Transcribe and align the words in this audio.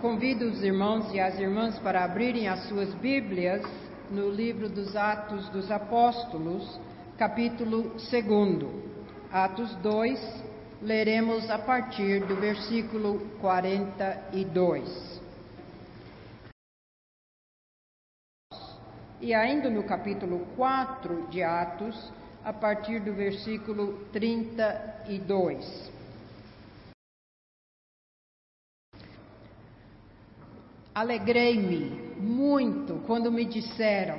Convido 0.00 0.46
os 0.46 0.62
irmãos 0.62 1.12
e 1.12 1.18
as 1.18 1.40
irmãs 1.40 1.76
para 1.80 2.04
abrirem 2.04 2.46
as 2.46 2.68
suas 2.68 2.94
Bíblias 2.94 3.62
no 4.08 4.30
livro 4.30 4.68
dos 4.68 4.94
Atos 4.94 5.48
dos 5.48 5.72
Apóstolos, 5.72 6.78
capítulo 7.18 7.94
2. 7.94 8.12
Atos 9.32 9.74
2, 9.82 10.44
leremos 10.80 11.50
a 11.50 11.58
partir 11.58 12.24
do 12.26 12.36
versículo 12.36 13.26
42. 13.40 15.20
E 19.20 19.34
ainda 19.34 19.68
no 19.68 19.82
capítulo 19.82 20.46
4 20.54 21.26
de 21.26 21.42
Atos, 21.42 22.12
a 22.44 22.52
partir 22.52 23.00
do 23.00 23.12
versículo 23.12 24.06
32. 24.12 25.97
Alegrei-me 30.98 31.90
muito 32.18 33.04
quando 33.06 33.30
me 33.30 33.44
disseram: 33.44 34.18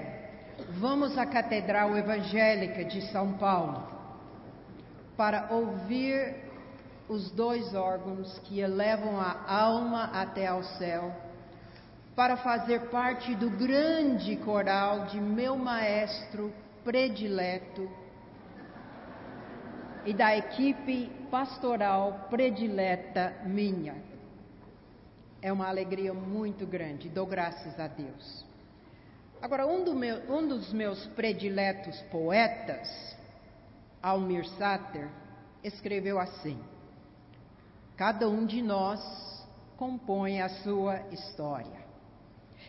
vamos 0.80 1.18
à 1.18 1.26
Catedral 1.26 1.98
Evangélica 1.98 2.86
de 2.86 3.02
São 3.12 3.34
Paulo 3.34 3.86
para 5.18 5.50
ouvir 5.52 6.38
os 7.10 7.32
dois 7.32 7.76
órgãos 7.76 8.40
que 8.46 8.62
elevam 8.62 9.20
a 9.20 9.44
alma 9.46 10.06
até 10.14 10.48
ao 10.48 10.64
céu, 10.64 11.14
para 12.16 12.38
fazer 12.38 12.84
parte 12.90 13.36
do 13.36 13.50
grande 13.50 14.38
coral 14.38 15.08
de 15.08 15.20
meu 15.20 15.58
maestro 15.58 16.50
predileto 16.86 17.92
e 20.06 20.14
da 20.14 20.34
equipe 20.38 21.12
pastoral 21.30 22.28
predileta 22.30 23.34
minha. 23.44 24.09
É 25.42 25.52
uma 25.52 25.68
alegria 25.68 26.14
muito 26.14 26.66
grande, 26.66 27.08
dou 27.08 27.26
graças 27.26 27.80
a 27.80 27.88
Deus. 27.88 28.46
Agora, 29.42 29.66
um, 29.66 29.84
do 29.86 29.96
meu, 29.96 30.18
um 30.30 30.46
dos 30.46 30.74
meus 30.74 31.06
prediletos 31.08 32.00
poetas, 32.12 33.16
Almir 34.02 34.46
Sater, 34.58 35.08
escreveu 35.64 36.20
assim: 36.20 36.60
Cada 37.96 38.28
um 38.28 38.46
de 38.46 38.62
nós 38.62 39.00
compõe 39.78 40.42
a 40.42 40.50
sua 40.50 41.00
história. 41.12 41.80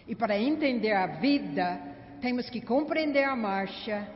E 0.06 0.14
para 0.14 0.38
entender 0.38 0.92
a 0.92 1.06
vida, 1.06 1.80
temos 2.20 2.48
que 2.48 2.60
compreender 2.60 3.24
a 3.24 3.34
marcha 3.34 4.08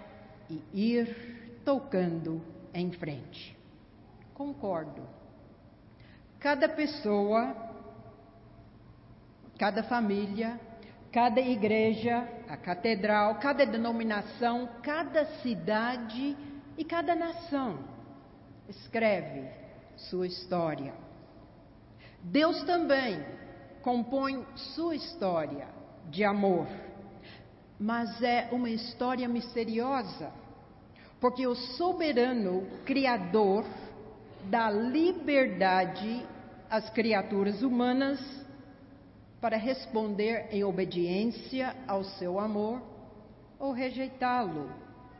e 0.48 0.62
ir 0.92 1.60
tocando 1.64 2.40
em 2.72 2.92
frente. 2.92 3.56
Concordo. 4.32 5.02
Cada 6.38 6.68
pessoa 6.68 7.63
cada 9.58 9.82
família, 9.84 10.58
cada 11.12 11.40
igreja, 11.40 12.28
a 12.48 12.56
catedral, 12.56 13.36
cada 13.36 13.64
denominação, 13.64 14.68
cada 14.82 15.24
cidade 15.42 16.36
e 16.76 16.84
cada 16.84 17.14
nação 17.14 17.78
escreve 18.68 19.48
sua 19.96 20.26
história. 20.26 20.92
Deus 22.20 22.62
também 22.64 23.24
compõe 23.82 24.44
sua 24.74 24.96
história 24.96 25.68
de 26.10 26.24
amor, 26.24 26.66
mas 27.78 28.22
é 28.22 28.48
uma 28.50 28.70
história 28.70 29.28
misteriosa, 29.28 30.32
porque 31.20 31.46
o 31.46 31.54
soberano 31.54 32.66
Criador 32.84 33.64
dá 34.44 34.70
liberdade 34.70 36.26
às 36.68 36.90
criaturas 36.90 37.62
humanas 37.62 38.43
para 39.44 39.58
responder 39.58 40.46
em 40.50 40.64
obediência 40.64 41.76
ao 41.86 42.02
seu 42.02 42.40
amor 42.40 42.80
ou 43.58 43.72
rejeitá-lo 43.72 44.70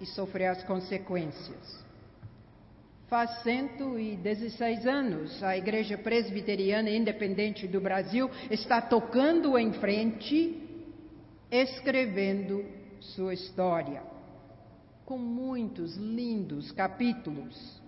e 0.00 0.06
sofrer 0.06 0.46
as 0.46 0.64
consequências. 0.64 1.84
Faz 3.06 3.42
116 3.42 4.86
anos, 4.86 5.42
a 5.42 5.58
Igreja 5.58 5.98
Presbiteriana 5.98 6.88
Independente 6.88 7.68
do 7.68 7.82
Brasil 7.82 8.30
está 8.50 8.80
tocando 8.80 9.58
em 9.58 9.74
frente, 9.74 10.58
escrevendo 11.50 12.64
sua 13.00 13.34
história, 13.34 14.02
com 15.04 15.18
muitos 15.18 15.96
lindos 15.98 16.72
capítulos 16.72 17.78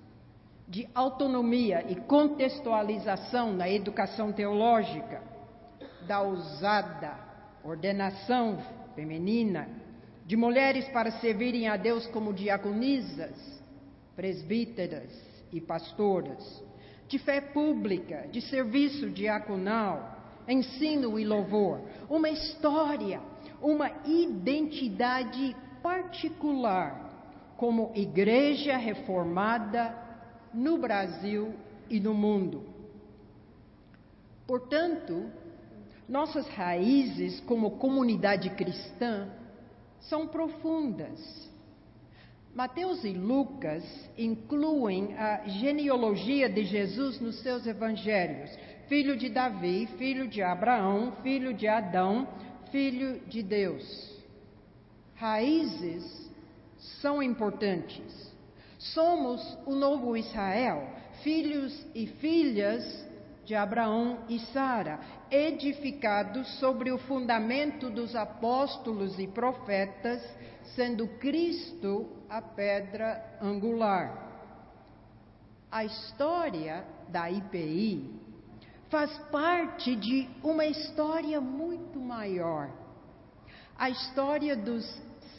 de 0.69 0.86
autonomia 0.94 1.82
e 1.91 1.94
contextualização 1.94 3.54
na 3.54 3.70
educação 3.70 4.32
teológica 4.32 5.34
da 6.06 6.21
ousada 6.21 7.19
ordenação 7.65 8.59
feminina 8.94 9.69
de 10.25 10.37
mulheres 10.37 10.89
para 10.89 11.11
servirem 11.12 11.69
a 11.69 11.77
Deus 11.77 12.06
como 12.09 12.33
diaconisas, 12.33 13.37
presbíteras 14.15 15.11
e 15.53 15.61
pastoras, 15.61 16.62
de 17.09 17.19
fé 17.19 17.41
pública, 17.41 18.27
de 18.31 18.41
serviço 18.41 19.11
diaconal, 19.11 20.17
ensino 20.49 21.19
e 21.19 21.25
louvor, 21.25 21.81
uma 22.09 22.28
história, 22.28 23.21
uma 23.61 23.91
identidade 24.05 25.56
particular 25.83 27.06
como 27.56 27.93
igreja 27.94 28.77
reformada 28.77 29.97
no 30.53 30.78
Brasil 30.78 31.55
e 31.88 32.00
no 32.00 32.12
mundo. 32.12 32.65
Portanto, 34.47 35.31
nossas 36.09 36.47
raízes 36.49 37.41
como 37.41 37.78
comunidade 37.78 38.50
cristã 38.50 39.28
são 40.00 40.27
profundas. 40.27 41.47
Mateus 42.55 43.05
e 43.05 43.12
Lucas 43.12 43.84
incluem 44.17 45.15
a 45.19 45.47
genealogia 45.47 46.49
de 46.49 46.65
Jesus 46.65 47.21
nos 47.21 47.41
seus 47.41 47.67
evangelhos: 47.67 48.50
filho 48.89 49.17
de 49.17 49.28
Davi, 49.28 49.87
filho 49.99 50.27
de 50.27 50.43
Abraão, 50.43 51.12
filho 51.22 51.53
de 51.53 51.69
Adão, 51.69 52.27
filho 52.71 53.21
de 53.27 53.43
Deus. 53.43 54.17
Raízes 55.17 56.31
são 57.00 57.23
importantes. 57.23 58.34
Somos 58.78 59.59
o 59.67 59.75
novo 59.75 60.17
Israel, 60.17 60.88
filhos 61.23 61.87
e 61.94 62.06
filhas 62.06 63.06
de 63.46 63.54
Abraão 63.54 64.24
e 64.28 64.40
Sara, 64.52 64.98
edificados 65.30 66.58
sobre 66.58 66.90
o 66.90 66.98
fundamento 66.98 67.88
dos 67.88 68.16
apóstolos 68.16 69.16
e 69.20 69.28
profetas, 69.28 70.20
sendo 70.74 71.06
Cristo 71.20 72.08
a 72.28 72.42
pedra 72.42 73.38
angular. 73.40 74.26
A 75.70 75.84
história 75.84 76.84
da 77.08 77.30
IPI 77.30 78.10
faz 78.90 79.16
parte 79.30 79.94
de 79.94 80.28
uma 80.42 80.66
história 80.66 81.40
muito 81.40 82.00
maior. 82.00 82.68
A 83.78 83.88
história 83.88 84.56
dos 84.56 84.84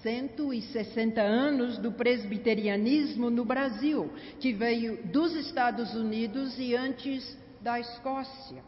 160 0.01 1.19
anos 1.21 1.77
do 1.77 1.91
presbiterianismo 1.91 3.29
no 3.29 3.43
Brasil, 3.43 4.09
que 4.39 4.53
veio 4.53 5.05
dos 5.07 5.35
Estados 5.35 5.93
Unidos 5.93 6.57
e 6.57 6.73
antes 6.73 7.37
da 7.61 7.79
Escócia. 7.79 8.63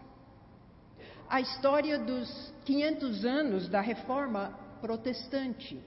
A 1.29 1.39
história 1.39 1.99
dos 1.99 2.53
500 2.65 3.25
anos 3.25 3.69
da 3.69 3.81
reforma 3.81 4.57
protestante. 4.81 5.79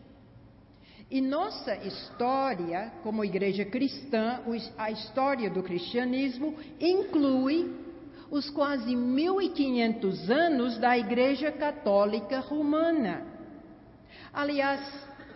E 1.11 1.21
nossa 1.21 1.75
história, 1.77 2.93
como 3.03 3.25
igreja 3.25 3.65
cristã, 3.65 4.41
a 4.79 4.91
história 4.91 5.51
do 5.51 5.63
cristianismo, 5.63 6.57
inclui 6.81 7.71
os 8.31 8.49
quase 8.49 8.97
1500 8.97 10.31
anos 10.31 10.79
da 10.79 10.97
Igreja 10.97 11.53
Católica 11.53 12.41
Romana. 12.41 13.27
Aliás, 14.33 14.81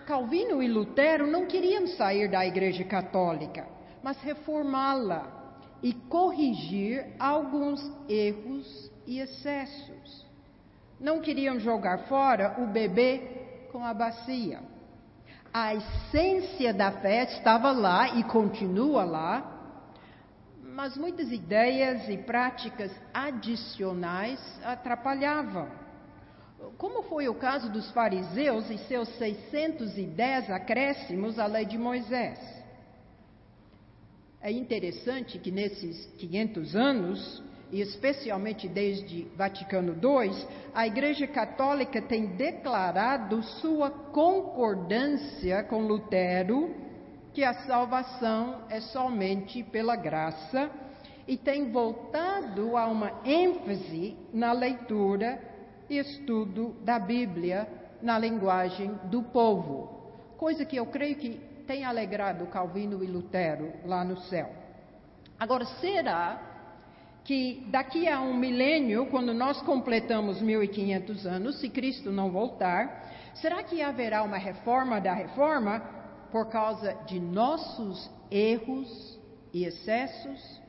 Calvino 0.07 0.63
e 0.63 0.69
Lutero 0.69 1.27
não 1.27 1.45
queriam 1.45 1.87
sair 1.89 2.31
da 2.31 2.47
Igreja 2.47 2.85
Católica, 2.85 3.69
mas 4.03 4.17
reformá-la 4.23 5.36
e 5.83 5.93
corrigir 5.93 7.07
alguns 7.19 7.81
erros 8.09 8.91
e 9.07 9.21
excessos. 9.21 10.27
Não 10.99 11.21
queriam 11.21 11.61
jogar 11.61 12.07
fora 12.09 12.57
o 12.59 12.67
bebê 12.67 13.69
com 13.71 13.85
a 13.85 13.93
bacia. 13.93 14.61
A 15.53 15.75
essência 15.75 16.73
da 16.73 16.93
fé 16.93 17.25
estava 17.25 17.71
lá 17.73 18.09
e 18.17 18.25
continua 18.25 19.05
lá, 19.05 19.53
mas 20.63 20.97
muitas 20.97 21.31
ideias 21.33 22.09
e 22.09 22.19
práticas 22.19 22.93
adicionais 23.13 24.41
atrapalhavam. 24.65 25.69
Como 26.79 27.03
foi 27.05 27.29
o 27.29 27.35
caso 27.35 27.71
dos 27.71 27.91
fariseus 27.93 28.69
e 28.71 28.79
seus 28.79 29.09
610 29.17 30.51
acréscimos 30.51 31.39
à 31.39 31.47
lei 31.47 31.65
de 31.65 31.79
Moisés. 31.79 32.56
É 34.47 34.53
interessante 34.53 35.41
que 35.41 35.51
nesses 35.51 36.07
500 36.19 36.77
anos 36.77 37.43
e 37.73 37.81
especialmente 37.81 38.69
desde 38.69 39.25
Vaticano 39.37 39.93
II, 39.95 40.47
a 40.73 40.87
Igreja 40.87 41.27
Católica 41.27 42.01
tem 42.01 42.27
declarado 42.37 43.43
sua 43.43 43.91
concordância 43.91 45.65
com 45.65 45.81
Lutero 45.81 46.73
que 47.35 47.43
a 47.43 47.55
salvação 47.67 48.63
é 48.71 48.79
somente 48.79 49.65
pela 49.65 49.97
graça 49.97 50.71
e 51.27 51.37
tem 51.37 51.73
voltado 51.73 52.77
a 52.77 52.87
uma 52.87 53.21
ênfase 53.25 54.17
na 54.33 54.53
leitura 54.53 55.43
e 55.91 55.99
estudo 55.99 56.77
da 56.85 57.01
Bíblia 57.01 57.67
na 58.01 58.17
linguagem 58.17 58.95
do 59.11 59.25
povo, 59.25 60.13
coisa 60.37 60.65
que 60.65 60.77
eu 60.77 60.87
creio 60.87 61.17
que 61.17 61.46
tem 61.67 61.85
alegrado 61.85 62.47
Calvino 62.47 63.03
e 63.03 63.07
Lutero 63.07 63.73
lá 63.85 64.05
no 64.05 64.19
céu. 64.23 64.51
Agora, 65.39 65.65
será 65.81 66.41
que 67.25 67.67
daqui 67.71 68.09
a 68.09 68.21
um 68.21 68.35
milênio, 68.35 69.07
quando 69.07 69.35
nós 69.35 69.61
completamos 69.63 70.41
1500 70.41 71.27
anos, 71.27 71.61
se 71.61 71.69
Cristo 71.69 72.13
não 72.13 72.31
voltar, 72.31 73.33
será 73.35 73.63
que 73.65 73.83
haverá 73.83 74.23
uma 74.23 74.39
reforma 74.39 75.01
da 75.01 75.13
reforma 75.13 75.81
por 76.31 76.49
causa 76.49 76.95
de 77.07 77.19
nossos 77.19 78.09
erros 78.31 79.19
e 79.53 79.65
excessos? 79.65 80.61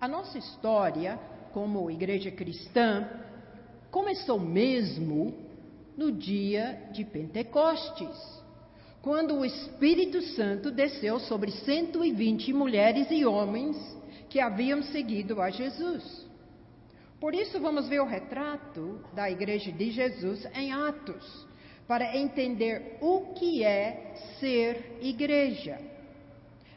A 0.00 0.06
nossa 0.06 0.38
história, 0.38 1.18
como 1.52 1.90
igreja 1.90 2.30
cristã, 2.30 3.08
começou 3.90 4.38
mesmo 4.38 5.34
no 5.96 6.12
dia 6.12 6.88
de 6.92 7.04
Pentecostes, 7.04 8.37
quando 9.08 9.36
o 9.36 9.44
Espírito 9.46 10.20
Santo 10.20 10.70
desceu 10.70 11.18
sobre 11.18 11.50
120 11.50 12.52
mulheres 12.52 13.10
e 13.10 13.24
homens 13.24 13.74
que 14.28 14.38
haviam 14.38 14.82
seguido 14.82 15.40
a 15.40 15.48
Jesus. 15.48 16.26
Por 17.18 17.34
isso, 17.34 17.58
vamos 17.58 17.88
ver 17.88 18.02
o 18.02 18.06
retrato 18.06 19.00
da 19.14 19.30
igreja 19.30 19.72
de 19.72 19.90
Jesus 19.92 20.46
em 20.54 20.74
Atos, 20.74 21.46
para 21.86 22.18
entender 22.18 22.98
o 23.00 23.32
que 23.32 23.64
é 23.64 24.12
ser 24.38 24.98
igreja. 25.00 25.80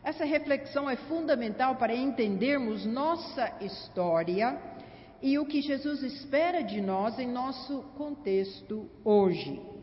Essa 0.01 0.24
reflexão 0.24 0.89
é 0.89 0.95
fundamental 0.95 1.75
para 1.75 1.94
entendermos 1.94 2.86
nossa 2.86 3.57
história 3.60 4.57
e 5.22 5.38
o 5.38 5.45
que 5.45 5.62
Jesus 5.62 6.01
espera 6.01 6.62
de 6.62 6.80
nós 6.80 7.19
em 7.19 7.27
nosso 7.27 7.81
contexto 7.98 8.89
hoje. 9.04 9.81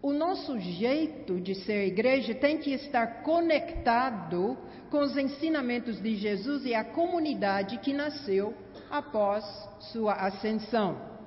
O 0.00 0.12
nosso 0.12 0.58
jeito 0.60 1.40
de 1.40 1.56
ser 1.56 1.86
igreja 1.88 2.32
tem 2.32 2.58
que 2.58 2.72
estar 2.72 3.22
conectado 3.24 4.56
com 4.90 5.00
os 5.00 5.16
ensinamentos 5.16 6.00
de 6.00 6.14
Jesus 6.14 6.64
e 6.64 6.72
a 6.72 6.84
comunidade 6.84 7.78
que 7.78 7.92
nasceu 7.92 8.54
após 8.88 9.44
sua 9.92 10.14
ascensão. 10.14 11.18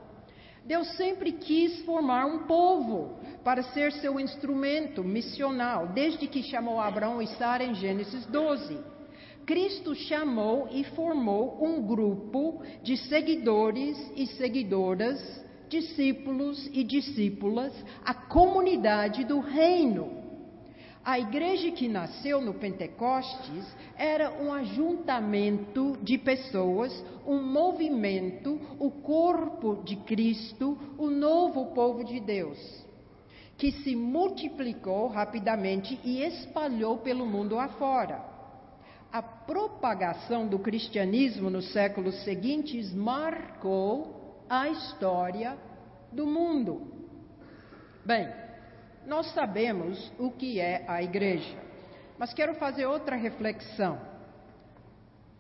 Deus 0.66 0.88
sempre 0.96 1.34
quis 1.34 1.82
formar 1.82 2.26
um 2.26 2.46
povo 2.46 3.20
para 3.44 3.62
ser 3.62 3.92
seu 3.94 4.20
instrumento 4.20 5.04
missional, 5.04 5.88
desde 5.88 6.28
que 6.28 6.42
chamou 6.42 6.80
Abraão 6.80 7.22
e 7.22 7.28
Sara 7.28 7.64
em 7.64 7.76
Gênesis 7.76 8.26
12. 8.28 8.80
Cristo 9.46 9.94
chamou 9.96 10.70
e 10.72 10.84
formou 10.96 11.58
um 11.62 11.82
grupo 11.86 12.62
de 12.84 12.96
seguidores 12.96 13.98
e 14.16 14.28
seguidoras, 14.28 15.20
discípulos 15.72 16.70
e 16.74 16.84
discípulas, 16.84 17.74
a 18.04 18.14
comunidade 18.14 19.24
do 19.24 19.40
reino. 19.40 20.20
A 21.04 21.18
igreja 21.18 21.72
que 21.72 21.88
nasceu 21.88 22.42
no 22.42 22.54
Pentecostes 22.54 23.66
era 23.98 24.30
um 24.40 24.54
ajuntamento 24.54 25.98
de 26.04 26.18
pessoas, 26.18 26.94
um 27.26 27.42
movimento, 27.42 28.60
o 28.78 28.92
corpo 28.92 29.82
de 29.84 29.96
Cristo, 29.96 30.78
o 30.98 31.10
novo 31.10 31.68
povo 31.74 32.04
de 32.04 32.20
Deus, 32.20 32.60
que 33.58 33.72
se 33.72 33.96
multiplicou 33.96 35.08
rapidamente 35.08 36.00
e 36.04 36.22
espalhou 36.22 36.98
pelo 36.98 37.26
mundo 37.26 37.58
afora. 37.58 38.24
A 39.12 39.22
propagação 39.22 40.48
do 40.48 40.60
cristianismo 40.60 41.50
nos 41.50 41.72
séculos 41.72 42.24
seguintes 42.24 42.94
marcou 42.94 44.21
a 44.52 44.68
história 44.68 45.58
do 46.12 46.28
mundo. 46.28 46.86
Bem, 48.06 48.28
nós 49.08 49.34
sabemos 49.34 50.12
o 50.20 50.30
que 50.30 50.60
é 50.60 50.84
a 50.90 51.02
igreja, 51.02 51.58
mas 52.18 52.34
quero 52.34 52.54
fazer 52.56 52.86
outra 52.86 53.16
reflexão. 53.16 53.98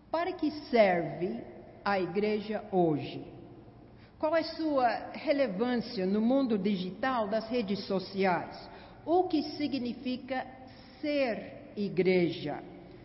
Para 0.09 0.31
que 0.31 0.49
serve 0.69 1.43
a 1.83 1.99
igreja 1.99 2.63
hoje? 2.71 3.27
Qual 4.17 4.33
é 4.33 4.43
sua 4.43 4.87
relevância 5.11 6.05
no 6.05 6.21
mundo 6.21 6.57
digital 6.57 7.27
das 7.27 7.49
redes 7.49 7.85
sociais? 7.87 8.69
O 9.05 9.25
que 9.25 9.43
significa 9.57 10.47
ser 11.01 11.73
igreja 11.75 12.63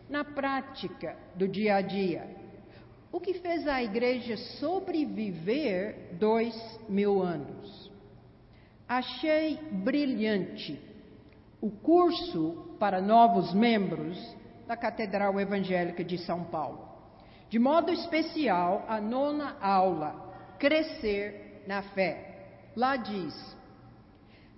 na 0.09 0.23
prática 0.23 1.17
do 1.35 1.49
dia 1.49 1.75
a 1.75 1.81
dia? 1.81 2.46
O 3.17 3.19
que 3.19 3.33
fez 3.33 3.67
a 3.67 3.81
igreja 3.81 4.37
sobreviver 4.59 6.11
dois 6.19 6.53
mil 6.87 7.19
anos? 7.19 7.91
Achei 8.87 9.57
brilhante 9.71 10.79
o 11.59 11.71
curso 11.71 12.75
para 12.79 13.01
novos 13.01 13.55
membros 13.55 14.15
da 14.67 14.77
Catedral 14.77 15.39
Evangélica 15.39 16.03
de 16.03 16.19
São 16.19 16.43
Paulo. 16.43 16.87
De 17.49 17.57
modo 17.57 17.91
especial, 17.91 18.85
a 18.87 19.01
nona 19.01 19.57
aula, 19.59 20.53
Crescer 20.59 21.63
na 21.65 21.81
Fé. 21.81 22.69
Lá 22.75 22.97
diz: 22.97 23.57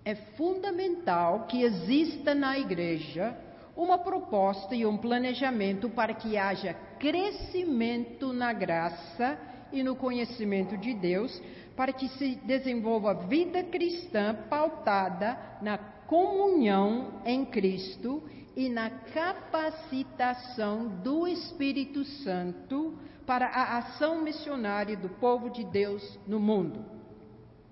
é 0.03 0.15
fundamental 0.35 1.45
que 1.45 1.63
exista 1.63 2.35
na 2.35 2.59
igreja 2.59 3.37
uma 3.73 3.97
proposta 3.97 4.75
e 4.75 4.85
um 4.85 4.97
planejamento 4.97 5.89
para 5.89 6.13
que 6.13 6.37
haja 6.37 6.75
crescimento 6.99 8.33
na 8.33 8.53
graça 8.53 9.39
e 9.71 9.81
no 9.81 9.95
conhecimento 9.95 10.77
de 10.77 10.93
Deus, 10.93 11.41
para 11.75 11.93
que 11.93 12.09
se 12.09 12.35
desenvolva 12.43 13.13
vida 13.13 13.63
cristã 13.63 14.35
pautada 14.49 15.37
na 15.61 15.77
comunhão 15.77 17.21
em 17.25 17.45
Cristo 17.45 18.21
e 18.55 18.67
na 18.67 18.89
capacitação 18.89 20.87
do 21.01 21.27
Espírito 21.27 22.03
Santo 22.03 22.97
para 23.25 23.47
a 23.47 23.77
ação 23.77 24.21
missionária 24.21 24.97
do 24.97 25.07
povo 25.07 25.49
de 25.49 25.63
Deus 25.63 26.19
no 26.27 26.39
mundo. 26.39 26.83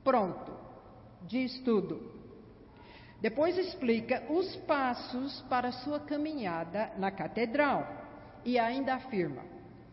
Pronto, 0.03 0.53
diz 1.23 1.59
tudo. 1.59 2.15
Depois 3.19 3.57
explica 3.57 4.23
os 4.29 4.55
passos 4.67 5.41
para 5.49 5.71
sua 5.71 5.99
caminhada 5.99 6.93
na 6.97 7.09
catedral 7.09 8.06
e 8.47 8.57
ainda 8.57 8.95
afirma: 8.95 9.43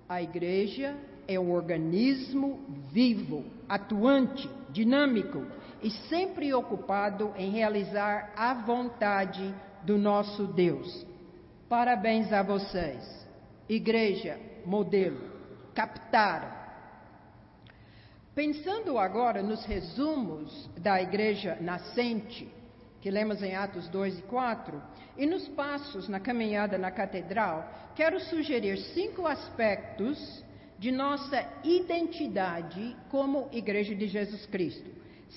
a 0.09 0.23
igreja 0.23 0.97
é 1.27 1.39
um 1.41 1.51
organismo 1.51 2.61
vivo, 2.93 3.45
atuante, 3.69 4.49
dinâmico 4.71 5.45
e 5.83 5.91
sempre 6.09 6.55
ocupado 6.55 7.35
em 7.37 7.51
realizar 7.51 8.33
a 8.37 8.55
vontade 8.55 9.53
do 9.83 9.99
nosso 9.99 10.47
Deus. 10.47 11.05
Parabéns 11.69 12.33
a 12.33 12.43
vocês, 12.43 13.27
igreja 13.69 14.39
modelo, 14.65 15.21
captaram. 15.75 16.55
Pensando 18.37 18.99
agora 18.99 19.43
nos 19.43 19.65
resumos 19.65 20.71
da 20.79 21.03
igreja 21.03 21.59
nascente, 21.61 22.49
que 23.05 23.11
lemos 23.11 23.43
em 23.43 23.55
Atos 23.55 23.87
2 23.89 24.21
e 24.21 24.23
4, 24.23 24.83
e 25.19 25.27
nos 25.27 25.47
passos 25.49 26.09
na 26.09 26.19
caminhada 26.19 26.79
na 26.79 26.91
catedral, 26.91 27.71
quero 27.95 28.19
sugerir 28.19 28.79
cinco 28.95 29.27
aspectos 29.27 30.43
de 30.79 30.91
nossa 30.91 31.47
identidade 31.63 32.97
como 33.11 33.51
Igreja 33.53 33.95
de 33.95 34.07
Jesus 34.07 34.47
Cristo. 34.47 34.91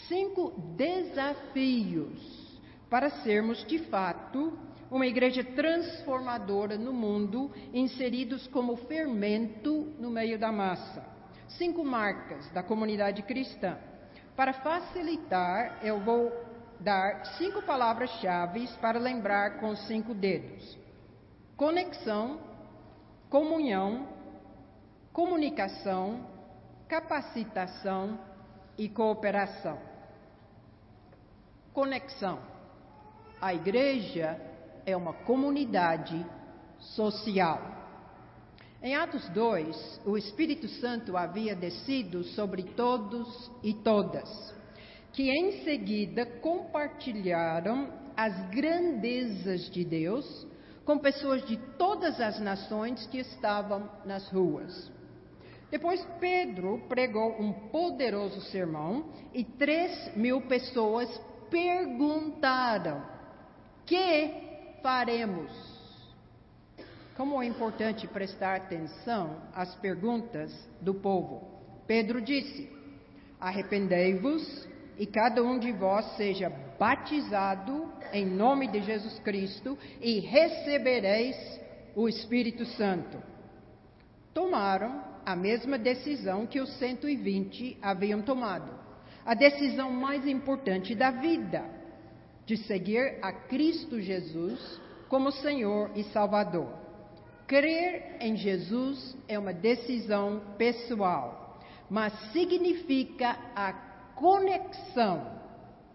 Cinco 0.07 0.53
desafios 0.77 2.57
para 2.89 3.09
sermos 3.09 3.65
de 3.65 3.79
fato 3.79 4.57
uma 4.89 5.05
igreja 5.05 5.43
transformadora 5.43 6.77
no 6.77 6.93
mundo, 6.93 7.51
inseridos 7.73 8.47
como 8.47 8.77
fermento 8.77 9.93
no 9.99 10.09
meio 10.09 10.39
da 10.39 10.53
massa. 10.53 11.05
Cinco 11.49 11.83
marcas 11.83 12.49
da 12.51 12.63
comunidade 12.63 13.23
cristã. 13.23 13.77
Para 14.37 14.53
facilitar, 14.53 15.79
eu 15.83 15.99
vou 15.99 16.46
dar 16.79 17.25
cinco 17.37 17.61
palavras-chave 17.61 18.67
para 18.79 18.99
lembrar 18.99 19.59
com 19.59 19.75
cinco 19.75 20.13
dedos: 20.13 20.77
conexão, 21.55 22.39
comunhão, 23.29 24.07
comunicação, 25.11 26.25
capacitação 26.87 28.19
e 28.77 28.87
cooperação. 28.87 29.79
Conexão. 31.73 32.39
A 33.39 33.53
igreja 33.53 34.39
é 34.85 34.95
uma 34.95 35.13
comunidade 35.13 36.25
social. 36.79 37.61
Em 38.81 38.95
Atos 38.95 39.27
2, 39.29 40.01
o 40.05 40.17
Espírito 40.17 40.67
Santo 40.67 41.17
havia 41.17 41.55
descido 41.55 42.23
sobre 42.23 42.63
todos 42.63 43.51
e 43.63 43.73
todas, 43.73 44.55
que 45.17 45.31
em 45.31 45.63
seguida 45.63 46.27
compartilharam 46.27 47.91
as 48.15 48.39
grandezas 48.51 49.67
de 49.71 49.83
Deus 49.83 50.45
com 50.85 50.99
pessoas 50.99 51.43
de 51.47 51.57
todas 51.75 52.21
as 52.21 52.39
nações 52.39 53.07
que 53.07 53.17
estavam 53.17 53.89
nas 54.05 54.29
ruas. 54.29 54.91
Depois 55.71 56.05
Pedro 56.19 56.83
pregou 56.87 57.31
um 57.41 57.51
poderoso 57.51 58.41
sermão 58.51 59.11
e 59.33 59.43
três 59.43 60.15
mil 60.15 60.41
pessoas 60.41 61.09
perguntaram: 61.49 63.03
Que 63.87 64.29
faremos? 64.83 65.51
Como 67.15 67.41
é 67.41 67.47
importante 67.47 68.07
prestar 68.07 68.57
atenção 68.57 69.41
às 69.51 69.73
perguntas 69.77 70.53
do 70.79 70.93
povo. 70.93 71.41
Pedro 71.87 72.21
disse: 72.21 72.69
Arrependei-vos 73.39 74.66
e 74.97 75.05
cada 75.05 75.43
um 75.43 75.59
de 75.59 75.71
vós 75.71 76.05
seja 76.15 76.49
batizado 76.79 77.91
em 78.11 78.25
nome 78.25 78.67
de 78.67 78.81
Jesus 78.81 79.19
Cristo 79.19 79.77
e 80.01 80.19
recebereis 80.19 81.35
o 81.95 82.07
Espírito 82.07 82.65
Santo. 82.65 83.17
Tomaram 84.33 85.03
a 85.25 85.35
mesma 85.35 85.77
decisão 85.77 86.45
que 86.45 86.59
os 86.59 86.69
120 86.77 87.77
haviam 87.81 88.21
tomado. 88.21 88.71
A 89.25 89.33
decisão 89.33 89.91
mais 89.91 90.25
importante 90.25 90.95
da 90.95 91.11
vida, 91.11 91.65
de 92.45 92.55
seguir 92.55 93.19
a 93.21 93.33
Cristo 93.33 93.99
Jesus 93.99 94.79
como 95.09 95.31
Senhor 95.31 95.91
e 95.95 96.03
Salvador. 96.05 96.71
Crer 97.45 98.17
em 98.19 98.35
Jesus 98.35 99.17
é 99.27 99.37
uma 99.37 99.53
decisão 99.53 100.41
pessoal, 100.57 101.59
mas 101.89 102.13
significa 102.31 103.37
a 103.55 103.73
conexão 104.17 105.31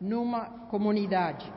numa 0.00 0.44
comunidade. 0.70 1.52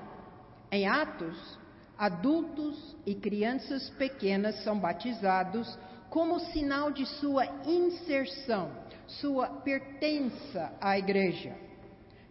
Em 0.72 0.88
Atos, 0.88 1.60
adultos 1.98 2.96
e 3.06 3.16
crianças 3.16 3.90
pequenas 3.92 4.64
são 4.64 4.78
batizados 4.78 5.78
como 6.10 6.40
sinal 6.40 6.92
de 6.92 7.06
sua 7.06 7.46
inserção, 7.66 8.72
sua 9.08 9.48
pertença 9.48 10.74
à 10.82 10.98
igreja. 10.98 11.56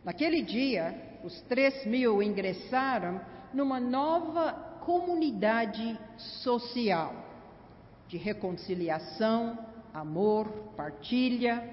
Naquele 0.05 0.43
dia, 0.43 1.19
os 1.25 1.41
três 1.43 1.87
mil 1.87 2.23
ingressaram 2.23 3.21
numa 3.53 3.81
nova 3.81 4.53
comunidade 4.85 5.99
social 6.17 7.15
de 8.09 8.19
reconciliação, 8.19 9.59
amor, 9.93 10.49
partilha, 10.77 11.73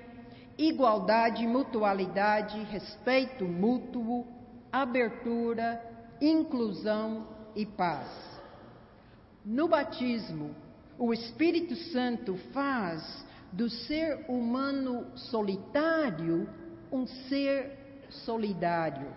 igualdade, 0.58 1.46
mutualidade, 1.48 2.62
respeito 2.63 3.46
mútuo, 3.46 4.25
abertura, 4.72 5.81
inclusão 6.22 7.27
e 7.55 7.65
paz. 7.65 8.08
No 9.43 9.67
batismo, 9.67 10.55
o 10.98 11.13
Espírito 11.13 11.75
Santo 11.75 12.36
faz 12.53 13.25
do 13.51 13.70
ser 13.70 14.25
humano 14.29 15.08
solitário 15.15 16.48
um 16.91 17.08
ser 17.08 18.05
solidário, 18.10 19.08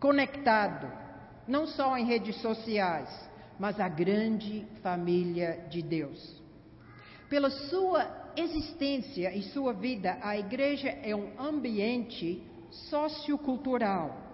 conectado, 0.00 0.90
não 1.46 1.66
só 1.66 1.96
em 1.96 2.04
redes 2.04 2.36
sociais, 2.40 3.08
mas 3.58 3.80
a 3.80 3.88
grande 3.88 4.66
família 4.82 5.66
de 5.70 5.82
Deus. 5.82 6.37
Pela 7.28 7.50
sua 7.50 8.32
existência 8.36 9.34
e 9.34 9.42
sua 9.42 9.72
vida, 9.72 10.18
a 10.22 10.38
igreja 10.38 10.88
é 11.02 11.14
um 11.14 11.32
ambiente 11.38 12.42
sociocultural 12.70 14.28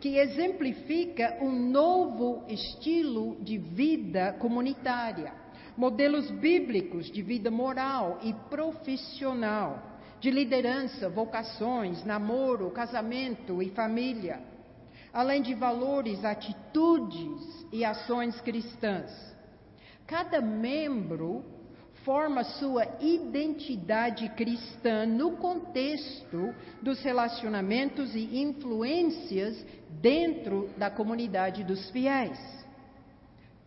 que 0.00 0.16
exemplifica 0.16 1.36
um 1.42 1.50
novo 1.50 2.44
estilo 2.48 3.36
de 3.42 3.58
vida 3.58 4.32
comunitária, 4.34 5.34
modelos 5.76 6.30
bíblicos 6.30 7.10
de 7.10 7.20
vida 7.20 7.50
moral 7.50 8.18
e 8.22 8.32
profissional, 8.48 9.82
de 10.18 10.30
liderança, 10.30 11.10
vocações, 11.10 12.02
namoro, 12.04 12.70
casamento 12.70 13.62
e 13.62 13.68
família, 13.70 14.40
além 15.12 15.42
de 15.42 15.54
valores, 15.54 16.24
atitudes 16.24 17.66
e 17.70 17.84
ações 17.84 18.40
cristãs. 18.40 19.12
Cada 20.06 20.40
membro 20.40 21.44
forma 22.06 22.44
sua 22.44 22.86
identidade 23.00 24.28
cristã 24.36 25.04
no 25.04 25.32
contexto 25.38 26.54
dos 26.80 27.02
relacionamentos 27.02 28.14
e 28.14 28.40
influências 28.40 29.66
dentro 30.00 30.70
da 30.78 30.88
comunidade 30.88 31.64
dos 31.64 31.90
fiéis. 31.90 32.38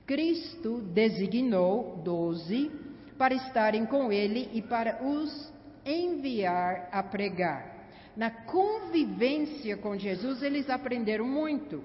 Cristo 0.07 0.79
designou 0.93 1.97
doze 2.01 2.71
para 3.17 3.33
estarem 3.33 3.85
com 3.85 4.09
ele 4.09 4.49
e 4.53 4.61
para 4.61 5.03
os 5.03 5.51
enviar 5.85 6.87
a 6.93 7.03
pregar. 7.03 7.89
Na 8.15 8.31
convivência 8.31 9.75
com 9.75 9.97
Jesus, 9.97 10.41
eles 10.41 10.69
aprenderam 10.69 11.27
muito. 11.27 11.83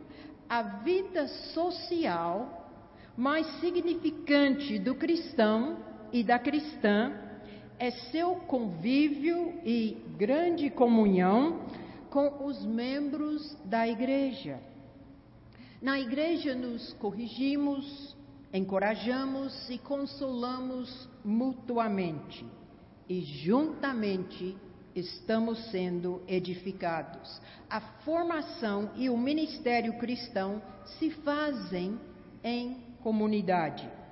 A 0.49 0.63
vida 0.63 1.27
social 1.53 2.71
mais 3.17 3.45
significante 3.61 4.79
do 4.79 4.95
cristão 4.95 5.94
e 6.15 6.23
da 6.23 6.39
cristã 6.39 7.13
é 7.77 7.91
seu 7.91 8.37
convívio 8.37 9.61
e 9.65 10.01
grande 10.17 10.71
comunhão 10.71 11.67
com 12.09 12.47
os 12.47 12.65
membros 12.65 13.57
da 13.65 13.89
igreja. 13.89 14.61
Na 15.83 15.99
igreja 15.99 16.55
nos 16.55 16.93
corrigimos, 16.95 18.17
encorajamos 18.53 19.69
e 19.69 19.77
consolamos 19.77 21.09
mutuamente 21.25 22.47
e 23.09 23.21
juntamente 23.21 24.57
estamos 24.95 25.59
sendo 25.73 26.23
edificados. 26.29 27.41
A 27.69 27.81
formação 27.81 28.93
e 28.95 29.11
o 29.11 29.19
ministério 29.19 29.99
cristão 29.99 30.63
se 30.97 31.11
fazem 31.11 31.99
em 32.45 32.77
comunidade. 33.03 34.04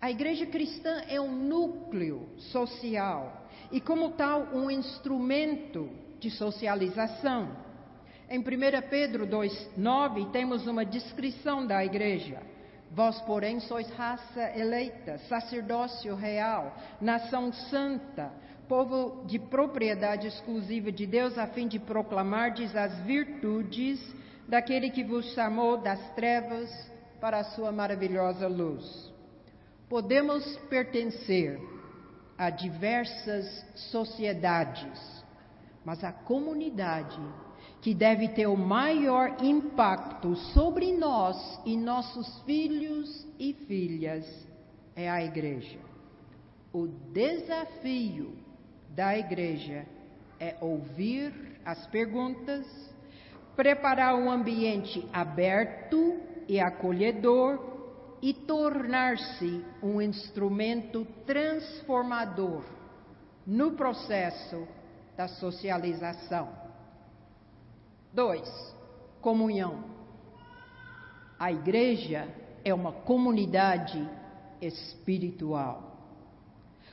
A 0.00 0.10
igreja 0.10 0.44
cristã 0.46 1.02
é 1.08 1.20
um 1.20 1.32
núcleo 1.32 2.28
social 2.36 3.48
e, 3.72 3.80
como 3.80 4.10
tal, 4.10 4.42
um 4.52 4.70
instrumento 4.70 5.88
de 6.20 6.30
socialização. 6.30 7.56
Em 8.28 8.38
1 8.38 8.42
Pedro 8.90 9.26
2,9 9.26 10.30
temos 10.32 10.66
uma 10.66 10.84
descrição 10.84 11.66
da 11.66 11.84
igreja. 11.84 12.42
Vós, 12.90 13.20
porém, 13.22 13.58
sois 13.60 13.90
raça 13.90 14.52
eleita, 14.56 15.18
sacerdócio 15.28 16.14
real, 16.14 16.76
nação 17.00 17.52
santa, 17.52 18.32
povo 18.68 19.24
de 19.26 19.38
propriedade 19.38 20.26
exclusiva 20.26 20.92
de 20.92 21.06
Deus, 21.06 21.38
a 21.38 21.46
fim 21.46 21.66
de 21.66 21.78
proclamardes 21.78 22.76
as 22.76 22.98
virtudes 23.00 23.98
daquele 24.46 24.90
que 24.90 25.02
vos 25.02 25.24
chamou 25.32 25.78
das 25.78 26.00
trevas 26.14 26.70
para 27.20 27.38
a 27.38 27.44
sua 27.44 27.72
maravilhosa 27.72 28.46
luz. 28.46 29.15
Podemos 29.88 30.44
pertencer 30.68 31.60
a 32.36 32.50
diversas 32.50 33.64
sociedades, 33.74 35.24
mas 35.84 36.02
a 36.02 36.12
comunidade 36.12 37.20
que 37.80 37.94
deve 37.94 38.28
ter 38.30 38.48
o 38.48 38.56
maior 38.56 39.36
impacto 39.40 40.34
sobre 40.52 40.92
nós 40.92 41.60
e 41.64 41.76
nossos 41.76 42.40
filhos 42.40 43.24
e 43.38 43.52
filhas 43.52 44.26
é 44.96 45.08
a 45.08 45.22
igreja. 45.22 45.78
O 46.72 46.88
desafio 47.12 48.34
da 48.90 49.16
igreja 49.16 49.86
é 50.40 50.56
ouvir 50.60 51.32
as 51.64 51.86
perguntas, 51.86 52.66
preparar 53.54 54.16
um 54.16 54.28
ambiente 54.28 55.08
aberto 55.12 56.20
e 56.48 56.58
acolhedor 56.58 57.75
e 58.26 58.34
tornar-se 58.34 59.64
um 59.80 60.02
instrumento 60.02 61.06
transformador 61.24 62.64
no 63.46 63.76
processo 63.76 64.66
da 65.16 65.28
socialização. 65.28 66.48
Dois, 68.12 68.50
comunhão. 69.20 69.84
A 71.38 71.52
igreja 71.52 72.26
é 72.64 72.74
uma 72.74 72.90
comunidade 72.90 74.04
espiritual. 74.60 75.96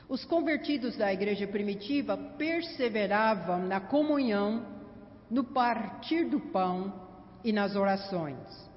Os 0.07 0.23
convertidos 0.25 0.95
da 0.97 1.11
igreja 1.11 1.47
primitiva 1.47 2.15
perseveravam 2.37 3.65
na 3.65 3.81
comunhão, 3.81 4.67
no 5.31 5.45
partir 5.45 6.25
do 6.25 6.39
pão 6.39 6.93
e 7.43 7.51
nas 7.51 7.75
orações. 7.75 8.71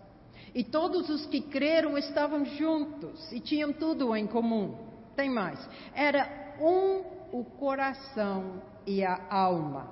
E 0.57 0.65
todos 0.65 1.11
os 1.11 1.27
que 1.27 1.43
creram 1.43 1.99
estavam 1.99 2.43
juntos 2.47 3.31
e 3.31 3.39
tinham 3.39 3.75
tudo 3.75 4.17
em 4.17 4.27
comum: 4.27 4.75
Tem 5.15 5.29
mais. 5.29 5.61
Era 5.95 6.57
um 6.59 7.05
o 7.31 7.45
coração 7.45 8.63
e 8.87 9.05
a 9.05 9.27
alma. 9.29 9.91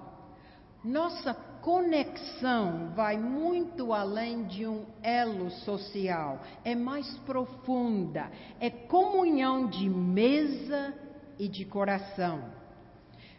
Nossa 0.83 1.35
conexão 1.35 2.92
vai 2.97 3.18
muito 3.18 3.92
além 3.92 4.44
de 4.44 4.66
um 4.66 4.87
elo 5.02 5.50
social, 5.50 6.40
é 6.64 6.75
mais 6.75 7.14
profunda, 7.26 8.30
é 8.59 8.71
comunhão 8.71 9.66
de 9.66 9.87
mesa 9.90 10.94
e 11.38 11.47
de 11.47 11.66
coração. 11.66 12.42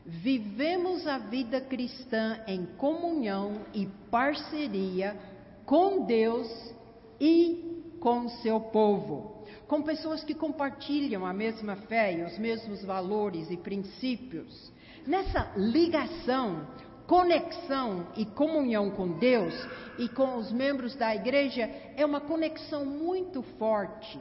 Vivemos 0.06 1.08
a 1.08 1.18
vida 1.18 1.60
cristã 1.60 2.40
em 2.46 2.68
comunhão 2.78 3.62
e 3.74 3.88
parceria 4.12 5.18
com 5.66 6.06
Deus 6.06 6.75
e 7.20 7.98
com 8.00 8.30
seu 8.30 8.60
povo, 8.60 9.44
com 9.68 9.82
pessoas 9.82 10.24
que 10.24 10.36
compartilham 10.36 11.26
a 11.26 11.34
mesma 11.34 11.76
fé 11.76 12.14
e 12.14 12.24
os 12.24 12.38
mesmos 12.38 12.84
valores 12.84 13.50
e 13.50 13.58
princípios. 13.58 14.72
Nessa 15.08 15.52
ligação, 15.56 16.68
conexão 17.08 18.08
e 18.16 18.26
comunhão 18.26 18.92
com 18.92 19.18
Deus 19.18 19.54
e 19.98 20.08
com 20.10 20.38
os 20.38 20.52
membros 20.52 20.96
da 20.96 21.16
igreja 21.16 21.64
é 21.96 22.06
uma 22.06 22.22
conexão 22.22 22.86
muito 22.86 23.42
forte. 23.58 24.20